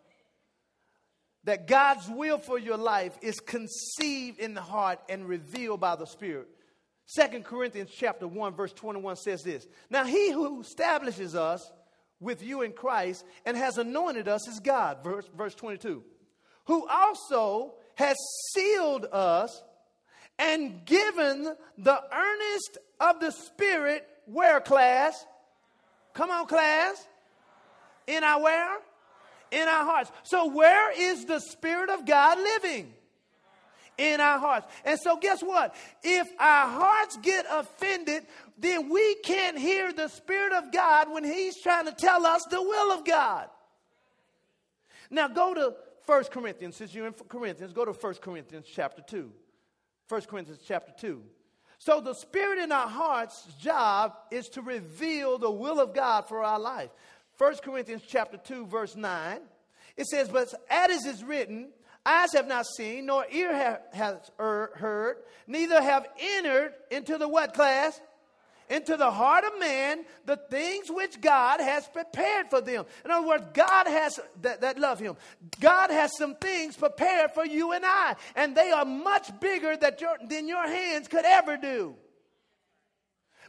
that 1.45 1.67
God's 1.67 2.09
will 2.09 2.39
for 2.39 2.59
your 2.59 2.77
life 2.77 3.17
is 3.21 3.41
conceived 3.41 4.39
in 4.39 4.55
the 4.55 4.61
heart 4.61 5.01
and 5.09 5.29
revealed 5.29 5.81
by 5.81 5.97
the 5.97 6.07
Spirit. 6.07 6.49
Second 7.07 7.45
Corinthians 7.45 7.91
chapter 7.95 8.29
1 8.29 8.55
verse 8.55 8.73
21 8.73 9.17
says 9.17 9.43
this. 9.43 9.67
Now 9.91 10.05
he 10.05 10.31
who 10.31 10.61
establishes 10.61 11.35
us 11.35 11.71
with 12.21 12.43
you 12.43 12.63
in 12.63 12.73
Christ 12.73 13.25
and 13.45 13.57
has 13.57 13.79
anointed 13.79 14.29
us 14.29 14.47
is 14.49 14.61
God, 14.61 15.03
verse, 15.03 15.29
verse 15.37 15.55
22, 15.55 16.03
who 16.67 16.87
also 16.89 17.75
has 17.97 18.17
sealed 18.55 19.07
us 19.13 19.63
and 20.39 20.85
given 20.85 21.55
the 21.77 22.01
earnest 22.15 22.79
of 23.01 23.21
the 23.21 23.33
Spirit, 23.33 24.07
where 24.27 24.61
class? 24.61 25.27
Come 26.15 26.31
on, 26.31 26.47
class. 26.47 27.07
In 28.07 28.25
our 28.25 28.43
where? 28.43 28.79
In 29.53 29.69
our 29.69 29.85
hearts. 29.85 30.11
So, 30.25 30.49
where 30.49 30.91
is 30.99 31.27
the 31.27 31.39
Spirit 31.39 31.91
of 31.91 32.05
God 32.07 32.39
living? 32.39 32.93
In 33.99 34.21
our 34.21 34.39
hearts. 34.39 34.67
And 34.85 34.99
so, 34.99 35.19
guess 35.19 35.43
what? 35.43 35.77
If 36.03 36.27
our 36.41 36.67
hearts 36.67 37.19
get 37.19 37.45
offended, 37.49 38.27
then 38.59 38.89
we 38.89 39.17
can't 39.17 39.59
hear 39.59 39.93
the 39.93 40.09
Spirit 40.09 40.55
of 40.55 40.73
God 40.73 41.13
when 41.13 41.23
He's 41.23 41.61
trying 41.61 41.85
to 41.85 41.93
tell 41.93 42.27
us 42.27 42.45
the 42.51 42.61
will 42.61 42.93
of 42.93 43.05
God. 43.05 43.49
Now, 45.11 45.29
go 45.29 45.53
to 45.53 45.75
1 46.07 46.25
Corinthians. 46.25 46.77
Since 46.77 46.95
you're 46.95 47.07
in 47.07 47.13
Corinthians, 47.13 47.75
go 47.75 47.85
to 47.85 47.93
1 47.93 48.15
Corinthians 48.15 48.67
chapter 48.73 49.03
2. 49.03 49.31
1 50.09 50.21
Corinthians 50.23 50.61
chapter 50.67 50.93
2. 50.99 51.23
So, 51.79 52.01
the 52.01 52.15
Spirit 52.15 52.61
in 52.61 52.73
our 52.73 52.89
hearts' 52.89 53.45
job 53.61 54.15
is 54.31 54.49
to 54.51 54.63
reveal 54.63 55.37
the 55.37 55.51
will 55.51 55.81
of 55.81 55.95
God 55.95 56.29
for 56.29 56.43
our 56.43 56.59
life. 56.59 56.91
1 57.43 57.57
Corinthians 57.57 58.03
chapter 58.07 58.37
2, 58.37 58.67
verse 58.67 58.95
9. 58.95 59.41
It 59.97 60.07
says, 60.07 60.29
But 60.29 60.55
as 60.71 61.05
is 61.05 61.25
written, 61.25 61.71
eyes 62.07 62.33
have 62.35 62.47
not 62.47 62.67
seen, 62.77 63.07
nor 63.07 63.27
ear 63.33 63.53
ha- 63.53 63.79
has 63.93 64.31
er- 64.39 64.71
heard, 64.77 65.17
neither 65.49 65.83
have 65.83 66.07
entered 66.21 66.73
into 66.93 67.19
the 67.19 67.27
what 67.27 67.53
class? 67.53 68.01
Into 68.71 68.97
the 68.97 69.11
heart 69.11 69.43
of 69.43 69.59
man 69.59 70.05
the 70.25 70.37
things 70.37 70.89
which 70.89 71.21
God 71.21 71.59
has 71.59 71.85
prepared 71.89 72.49
for 72.49 72.61
them. 72.61 72.85
In 73.05 73.11
other 73.11 73.27
words, 73.27 73.45
God 73.55 73.89
has, 73.89 74.21
that, 74.43 74.61
that 74.61 74.79
love 74.79 75.01
Him, 75.01 75.17
God 75.59 75.91
has 75.91 76.17
some 76.17 76.37
things 76.37 76.77
prepared 76.77 77.33
for 77.33 77.45
you 77.45 77.73
and 77.73 77.85
I, 77.85 78.15
and 78.37 78.57
they 78.57 78.71
are 78.71 78.85
much 78.85 79.41
bigger 79.41 79.77
that 79.77 80.01
your, 80.01 80.17
than 80.29 80.47
your 80.47 80.69
hands 80.69 81.09
could 81.09 81.25
ever 81.25 81.57
do. 81.57 81.97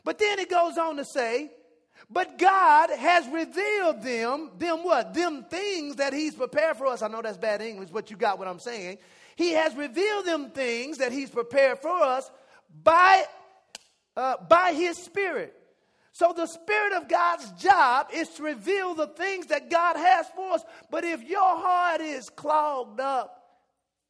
But 0.03 0.17
then 0.17 0.39
it 0.39 0.49
goes 0.49 0.79
on 0.79 0.97
to 0.97 1.05
say, 1.05 1.51
but 2.09 2.37
God 2.37 2.89
has 2.91 3.27
revealed 3.27 4.01
them, 4.01 4.51
them 4.57 4.83
what? 4.83 5.13
Them 5.13 5.45
things 5.49 5.95
that 5.97 6.13
He's 6.13 6.35
prepared 6.35 6.77
for 6.77 6.87
us. 6.87 7.01
I 7.01 7.07
know 7.07 7.21
that's 7.21 7.37
bad 7.37 7.61
English, 7.61 7.89
but 7.89 8.11
you 8.11 8.17
got 8.17 8.39
what 8.39 8.47
I'm 8.47 8.59
saying. 8.59 8.97
He 9.35 9.51
has 9.51 9.75
revealed 9.75 10.25
them 10.25 10.51
things 10.51 10.99
that 10.99 11.11
He's 11.11 11.29
prepared 11.29 11.79
for 11.79 12.01
us 12.01 12.29
by, 12.83 13.25
uh, 14.15 14.35
by 14.47 14.73
His 14.73 14.97
Spirit. 14.97 15.55
So 16.11 16.31
the 16.35 16.45
Spirit 16.45 16.93
of 16.93 17.07
God's 17.07 17.51
job 17.53 18.07
is 18.13 18.29
to 18.29 18.43
reveal 18.43 18.93
the 18.93 19.07
things 19.07 19.47
that 19.47 19.71
God 19.71 19.97
has 19.97 20.27
for 20.35 20.53
us. 20.53 20.63
But 20.91 21.03
if 21.03 21.23
your 21.23 21.41
heart 21.41 22.01
is 22.01 22.29
clogged 22.29 22.99
up, 22.99 23.43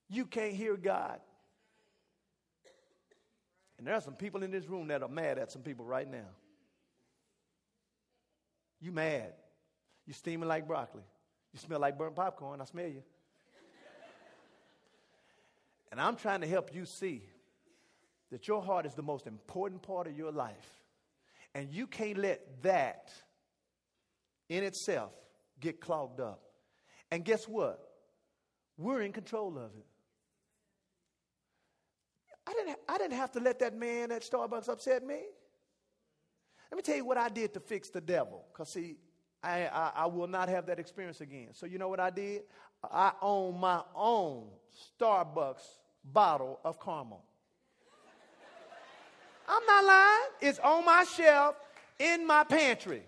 you 0.10 0.26
can't 0.26 0.54
hear 0.54 0.76
God. 0.76 1.20
And 3.78 3.88
there 3.88 3.96
are 3.96 4.02
some 4.02 4.16
people 4.16 4.44
in 4.44 4.52
this 4.52 4.66
room 4.66 4.90
that 4.90 5.02
are 5.02 5.10
mad 5.10 5.38
at 5.38 5.52
some 5.52 5.62
people 5.62 5.86
right 5.86 6.10
now. 6.10 6.28
You 8.84 8.92
mad. 8.92 9.32
You 10.06 10.12
steaming 10.14 10.50
like 10.50 10.68
broccoli. 10.68 11.04
You 11.54 11.60
smell 11.60 11.80
like 11.80 11.98
burnt 11.98 12.16
popcorn. 12.16 12.60
I 12.60 12.66
smell 12.66 12.88
you. 12.88 13.02
and 15.90 16.02
I'm 16.02 16.18
trying 16.18 16.42
to 16.42 16.48
help 16.48 16.76
you 16.76 16.86
see 16.86 17.22
that 18.30 18.46
your 18.46 18.62
heart 18.62 18.86
is 18.86 18.94
the 18.94 19.02
most 19.02 19.26
important 19.26 19.82
part 19.82 20.08
of 20.08 20.18
your 20.18 20.34
life. 20.34 20.82
And 21.56 21.72
you 21.72 21.88
can't 21.88 22.18
let 22.18 22.62
that 22.64 23.10
in 24.50 24.66
itself 24.66 25.14
get 25.62 25.80
clogged 25.80 26.20
up. 26.20 26.42
And 27.10 27.24
guess 27.24 27.48
what? 27.48 27.80
We're 28.78 29.04
in 29.04 29.14
control 29.14 29.58
of 29.58 29.72
it. 29.78 29.86
I 32.46 32.52
didn't, 32.52 32.78
I 32.90 32.98
didn't 32.98 33.16
have 33.16 33.32
to 33.34 33.40
let 33.40 33.60
that 33.60 33.78
man 33.78 34.12
at 34.12 34.24
Starbucks 34.24 34.68
upset 34.68 35.06
me. 35.06 35.22
Let 36.74 36.78
me 36.78 36.82
tell 36.82 36.96
you 36.96 37.06
what 37.06 37.20
I 37.20 37.30
did 37.30 37.54
to 37.54 37.60
fix 37.60 37.90
the 37.90 38.02
devil. 38.02 38.46
Because, 38.52 38.70
see, 38.70 38.96
I, 39.44 39.68
I, 39.68 39.92
I, 39.96 40.06
will 40.08 40.26
not 40.26 40.50
have 40.50 40.66
that 40.66 40.80
experience 40.80 41.22
again. 41.22 41.50
So, 41.52 41.68
you 41.68 41.78
know 41.78 41.88
what 41.88 42.00
I 42.00 42.10
did? 42.10 42.46
I 42.84 43.12
own 43.22 43.60
my 43.60 43.84
own 43.94 44.48
Starbucks 45.00 45.62
bottle 46.04 46.60
of 46.66 46.80
caramel. 46.84 47.24
I'm 49.48 49.64
not 49.68 49.86
lying. 49.86 50.30
It's 50.42 50.58
on 50.58 50.84
my 50.84 51.04
shelf 51.04 51.58
in 52.00 52.26
my 52.26 52.44
pantry. 52.44 53.04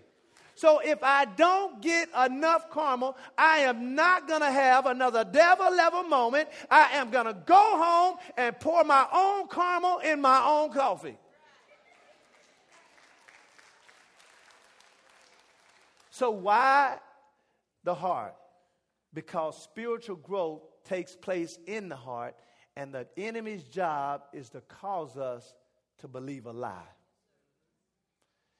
So 0.54 0.78
if 0.78 1.02
I 1.02 1.24
don't 1.24 1.82
get 1.82 2.08
enough 2.24 2.72
caramel, 2.72 3.16
I 3.36 3.58
am 3.58 3.96
not 3.96 4.28
going 4.28 4.42
to 4.42 4.50
have 4.52 4.86
another 4.86 5.24
devil 5.24 5.74
level 5.74 6.04
moment. 6.04 6.50
I 6.70 6.90
am 6.92 7.10
going 7.10 7.26
to 7.26 7.34
go 7.34 7.56
home 7.56 8.18
and 8.36 8.60
pour 8.60 8.84
my 8.84 9.08
own 9.12 9.48
caramel 9.48 9.98
in 10.04 10.20
my 10.20 10.40
own 10.46 10.70
coffee. 10.70 11.18
So, 16.16 16.30
why 16.30 16.96
the 17.84 17.94
heart? 17.94 18.36
Because 19.12 19.62
spiritual 19.62 20.16
growth 20.16 20.62
takes 20.82 21.14
place 21.14 21.58
in 21.66 21.90
the 21.90 21.96
heart, 21.96 22.34
and 22.74 22.90
the 22.90 23.06
enemy's 23.18 23.64
job 23.64 24.22
is 24.32 24.48
to 24.50 24.62
cause 24.62 25.18
us 25.18 25.52
to 25.98 26.08
believe 26.08 26.46
a 26.46 26.54
lie. 26.54 26.88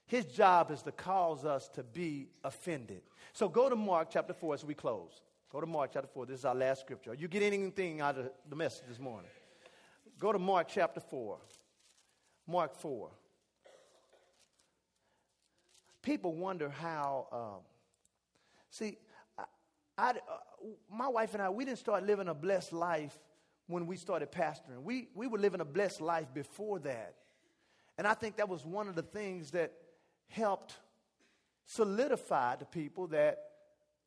His 0.06 0.26
job 0.26 0.70
is 0.70 0.82
to 0.82 0.92
cause 0.92 1.46
us 1.46 1.70
to 1.70 1.82
be 1.82 2.28
offended. 2.44 3.00
So, 3.32 3.48
go 3.48 3.70
to 3.70 3.76
Mark 3.76 4.08
chapter 4.10 4.34
4 4.34 4.52
as 4.52 4.62
we 4.66 4.74
close. 4.74 5.22
Go 5.50 5.62
to 5.62 5.66
Mark 5.66 5.92
chapter 5.94 6.10
4. 6.12 6.26
This 6.26 6.40
is 6.40 6.44
our 6.44 6.54
last 6.54 6.82
scripture. 6.82 7.12
Are 7.12 7.14
You 7.14 7.26
get 7.26 7.42
anything 7.42 8.02
out 8.02 8.18
of 8.18 8.30
the 8.50 8.56
message 8.56 8.84
this 8.86 9.00
morning? 9.00 9.30
Go 10.20 10.30
to 10.30 10.38
Mark 10.38 10.68
chapter 10.68 11.00
4. 11.00 11.38
Mark 12.46 12.74
4. 12.74 13.10
People 16.06 16.36
wonder 16.36 16.68
how, 16.68 17.26
um, 17.32 17.62
see, 18.70 18.96
I, 19.36 19.42
I, 19.98 20.10
uh, 20.10 20.14
my 20.88 21.08
wife 21.08 21.34
and 21.34 21.42
I, 21.42 21.50
we 21.50 21.64
didn't 21.64 21.80
start 21.80 22.06
living 22.06 22.28
a 22.28 22.34
blessed 22.34 22.72
life 22.72 23.18
when 23.66 23.88
we 23.88 23.96
started 23.96 24.30
pastoring. 24.30 24.84
We, 24.84 25.08
we 25.16 25.26
were 25.26 25.36
living 25.36 25.60
a 25.60 25.64
blessed 25.64 26.00
life 26.00 26.32
before 26.32 26.78
that. 26.78 27.16
And 27.98 28.06
I 28.06 28.14
think 28.14 28.36
that 28.36 28.48
was 28.48 28.64
one 28.64 28.86
of 28.86 28.94
the 28.94 29.02
things 29.02 29.50
that 29.50 29.72
helped 30.28 30.76
solidify 31.64 32.54
to 32.54 32.66
people 32.66 33.08
that 33.08 33.40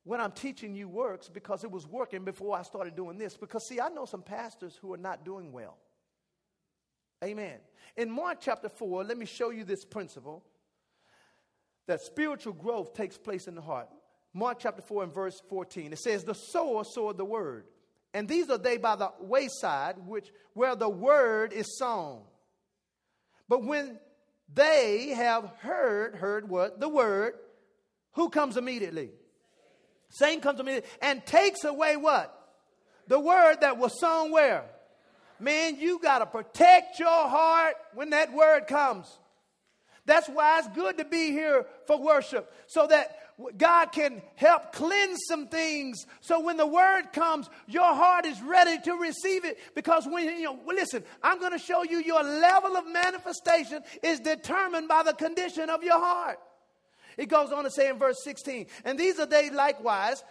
when 0.06 0.22
I'm 0.22 0.32
teaching 0.32 0.76
you 0.76 0.88
works 0.88 1.28
because 1.28 1.66
it 1.66 1.72
was 1.72 1.86
working 1.86 2.24
before 2.24 2.58
I 2.58 2.62
started 2.62 2.96
doing 2.96 3.18
this. 3.18 3.36
Because, 3.36 3.68
see, 3.68 3.82
I 3.82 3.90
know 3.90 4.06
some 4.06 4.22
pastors 4.22 4.80
who 4.82 4.94
are 4.94 4.98
not 4.98 5.26
doing 5.26 5.52
well. 5.52 5.76
Amen. 7.22 7.58
In 7.98 8.10
Mark 8.10 8.38
chapter 8.40 8.70
4, 8.70 9.04
let 9.04 9.18
me 9.18 9.26
show 9.26 9.50
you 9.50 9.66
this 9.66 9.84
principle 9.84 10.46
that 11.90 12.02
spiritual 12.02 12.54
growth 12.54 12.94
takes 12.94 13.18
place 13.18 13.48
in 13.48 13.56
the 13.56 13.62
heart. 13.62 13.90
Mark 14.34 14.60
chapter 14.60 14.82
4 14.82 15.04
and 15.04 15.14
verse 15.14 15.42
14. 15.50 15.92
It 15.92 16.00
says, 16.00 16.24
The 16.24 16.36
sower 16.36 16.84
sowed 16.84 17.18
the 17.18 17.26
word. 17.26 17.66
And 18.14 18.28
these 18.28 18.50
are 18.50 18.58
they 18.58 18.78
by 18.78 18.96
the 18.96 19.12
wayside, 19.20 19.96
which 20.06 20.32
where 20.54 20.76
the 20.76 20.90
word 20.90 21.52
is 21.52 21.78
sown. 21.78 22.22
But 23.48 23.64
when 23.64 24.00
they 24.54 25.10
have 25.10 25.52
heard, 25.60 26.16
heard 26.16 26.48
what? 26.48 26.80
The 26.80 26.90
word, 26.90 27.34
who 28.14 28.30
comes 28.30 28.56
immediately? 28.56 29.10
Satan 30.10 30.42
comes 30.42 30.60
immediately 30.60 30.90
and 31.02 31.26
takes 31.26 31.64
away 31.64 31.98
what? 31.98 32.36
The 33.08 33.20
word 33.20 33.58
that 33.62 33.78
was 33.78 34.00
sown 34.00 34.32
where? 34.32 34.66
Man, 35.40 35.78
you 35.80 36.00
got 36.00 36.20
to 36.20 36.26
protect 36.28 37.00
your 37.00 37.28
heart 37.28 37.76
when 37.96 38.12
that 38.12 38.32
word 38.32 38.68
comes. 38.68 39.08
That's 40.10 40.28
why 40.28 40.58
it's 40.58 40.68
good 40.70 40.98
to 40.98 41.06
be 41.06 41.30
here 41.30 41.68
for 41.86 42.02
worship 42.02 42.52
so 42.66 42.88
that 42.88 43.16
God 43.60 43.92
can 43.92 44.24
help 44.38 44.74
cleanse 44.74 45.20
some 45.28 45.48
things. 45.48 46.08
So 46.20 46.40
when 46.40 46.58
the 46.58 46.66
word 46.66 47.14
comes, 47.14 47.48
your 47.68 47.94
heart 47.94 48.26
is 48.26 48.42
ready 48.42 48.82
to 48.86 48.94
receive 48.94 49.46
it. 49.46 49.60
Because 49.76 50.08
when 50.08 50.26
you 50.40 50.46
know, 50.46 50.60
listen, 50.66 51.04
I'm 51.22 51.40
going 51.40 51.52
to 51.52 51.60
show 51.60 51.84
you 51.84 52.00
your 52.00 52.24
level 52.24 52.76
of 52.76 52.92
manifestation 52.92 53.84
is 54.02 54.20
determined 54.20 54.88
by 54.88 55.04
the 55.04 55.14
condition 55.14 55.70
of 55.70 55.84
your 55.84 56.00
heart. 56.00 56.40
It 57.16 57.30
goes 57.30 57.52
on 57.52 57.66
to 57.66 57.70
say 57.70 57.88
in 57.88 58.00
verse 58.00 58.18
16, 58.24 58.66
and 58.86 58.98
these 58.98 59.20
are 59.20 59.28
they 59.28 59.52
likewise, 59.52 60.24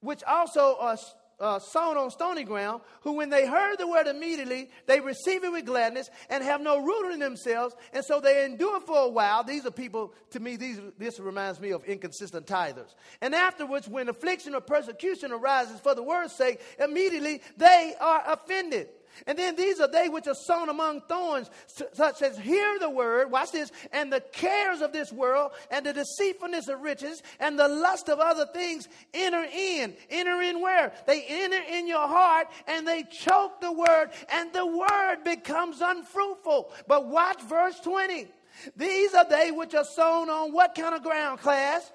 which 0.00 0.22
also 0.24 0.78
are 0.80 0.96
uh, 1.40 1.58
sown 1.58 1.96
on 1.96 2.10
stony 2.10 2.44
ground, 2.44 2.82
who 3.02 3.12
when 3.12 3.30
they 3.30 3.46
heard 3.46 3.78
the 3.78 3.86
word 3.86 4.06
immediately, 4.06 4.70
they 4.86 5.00
receive 5.00 5.44
it 5.44 5.52
with 5.52 5.66
gladness 5.66 6.10
and 6.30 6.42
have 6.42 6.60
no 6.60 6.82
root 6.82 7.12
in 7.12 7.20
themselves, 7.20 7.74
and 7.92 8.04
so 8.04 8.20
they 8.20 8.44
endure 8.44 8.80
for 8.80 8.98
a 8.98 9.08
while. 9.08 9.44
These 9.44 9.66
are 9.66 9.70
people, 9.70 10.12
to 10.30 10.40
me, 10.40 10.56
these, 10.56 10.80
this 10.98 11.20
reminds 11.20 11.60
me 11.60 11.70
of 11.70 11.84
inconsistent 11.84 12.46
tithers. 12.46 12.94
And 13.20 13.34
afterwards, 13.34 13.88
when 13.88 14.08
affliction 14.08 14.54
or 14.54 14.60
persecution 14.60 15.32
arises 15.32 15.80
for 15.80 15.94
the 15.94 16.02
word's 16.02 16.34
sake, 16.34 16.60
immediately 16.78 17.42
they 17.56 17.94
are 18.00 18.22
offended. 18.26 18.88
And 19.26 19.38
then 19.38 19.56
these 19.56 19.80
are 19.80 19.88
they 19.88 20.08
which 20.08 20.26
are 20.26 20.34
sown 20.34 20.68
among 20.68 21.02
thorns, 21.02 21.50
such 21.92 22.22
as 22.22 22.38
hear 22.38 22.78
the 22.78 22.90
word, 22.90 23.30
watch 23.30 23.52
this, 23.52 23.70
and 23.92 24.12
the 24.12 24.20
cares 24.20 24.80
of 24.80 24.92
this 24.92 25.12
world, 25.12 25.52
and 25.70 25.84
the 25.84 25.92
deceitfulness 25.92 26.68
of 26.68 26.80
riches, 26.80 27.22
and 27.40 27.58
the 27.58 27.68
lust 27.68 28.08
of 28.08 28.20
other 28.20 28.46
things 28.46 28.88
enter 29.12 29.44
in. 29.52 29.94
Enter 30.10 30.40
in 30.42 30.60
where? 30.60 30.92
They 31.06 31.24
enter 31.28 31.62
in 31.70 31.86
your 31.86 32.06
heart, 32.06 32.48
and 32.66 32.86
they 32.86 33.04
choke 33.04 33.60
the 33.60 33.72
word, 33.72 34.10
and 34.30 34.52
the 34.52 34.66
word 34.66 35.24
becomes 35.24 35.80
unfruitful. 35.80 36.72
But 36.86 37.08
watch 37.08 37.42
verse 37.42 37.78
20. 37.80 38.28
These 38.76 39.14
are 39.14 39.28
they 39.28 39.50
which 39.50 39.74
are 39.74 39.84
sown 39.84 40.28
on 40.28 40.52
what 40.52 40.74
kind 40.74 40.94
of 40.94 41.02
ground, 41.02 41.40
class? 41.40 41.92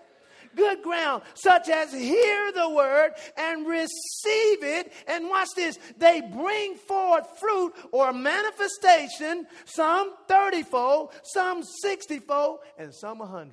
Good 0.55 0.81
ground, 0.81 1.23
such 1.33 1.69
as 1.69 1.93
hear 1.93 2.51
the 2.51 2.69
word 2.69 3.11
and 3.37 3.67
receive 3.67 4.63
it. 4.63 4.91
And 5.07 5.29
watch 5.29 5.49
this 5.55 5.77
they 5.97 6.21
bring 6.21 6.75
forth 6.75 7.39
fruit 7.39 7.73
or 7.91 8.13
manifestation, 8.13 9.47
some 9.65 10.13
30 10.27 10.63
fold, 10.63 11.13
some 11.23 11.63
60 11.63 12.19
fold, 12.19 12.59
and 12.77 12.93
some 12.93 13.19
100. 13.19 13.51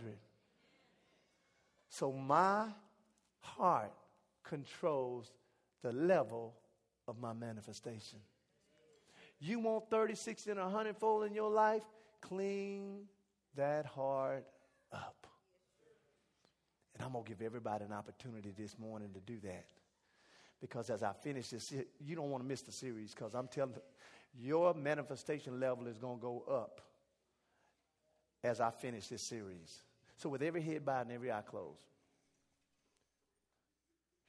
So 1.88 2.12
my 2.12 2.66
heart 3.40 3.92
controls 4.44 5.32
the 5.82 5.92
level 5.92 6.54
of 7.08 7.18
my 7.18 7.32
manifestation. 7.32 8.18
You 9.40 9.58
want 9.58 9.90
30, 9.90 10.14
60, 10.14 10.50
and 10.50 10.60
100 10.60 10.96
fold 10.96 11.24
in 11.24 11.34
your 11.34 11.50
life? 11.50 11.82
Clean 12.20 13.06
that 13.56 13.86
heart 13.86 14.46
up. 14.92 15.19
And 17.00 17.06
I'm 17.06 17.14
going 17.14 17.24
to 17.24 17.30
give 17.30 17.40
everybody 17.40 17.86
an 17.86 17.92
opportunity 17.92 18.52
this 18.54 18.78
morning 18.78 19.08
to 19.14 19.20
do 19.20 19.40
that. 19.44 19.64
Because 20.60 20.90
as 20.90 21.02
I 21.02 21.14
finish 21.14 21.48
this, 21.48 21.72
you 21.98 22.14
don't 22.14 22.28
want 22.30 22.44
to 22.44 22.46
miss 22.46 22.60
the 22.60 22.72
series 22.72 23.14
because 23.14 23.34
I'm 23.34 23.48
telling 23.48 23.72
you, 23.72 24.50
your 24.50 24.74
manifestation 24.74 25.58
level 25.58 25.86
is 25.86 25.96
going 25.96 26.18
to 26.18 26.22
go 26.22 26.44
up 26.46 26.82
as 28.44 28.60
I 28.60 28.70
finish 28.70 29.06
this 29.08 29.22
series. 29.22 29.78
So, 30.18 30.28
with 30.28 30.42
every 30.42 30.60
head 30.60 30.84
bowed 30.84 31.06
and 31.06 31.12
every 31.12 31.32
eye 31.32 31.40
closed, 31.40 31.80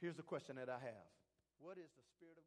here's 0.00 0.16
the 0.16 0.22
question 0.22 0.56
that 0.56 0.70
I 0.70 0.80
have 0.80 1.04
What 1.60 1.76
is 1.76 1.90
the 1.94 2.04
Spirit 2.16 2.38
of 2.38 2.41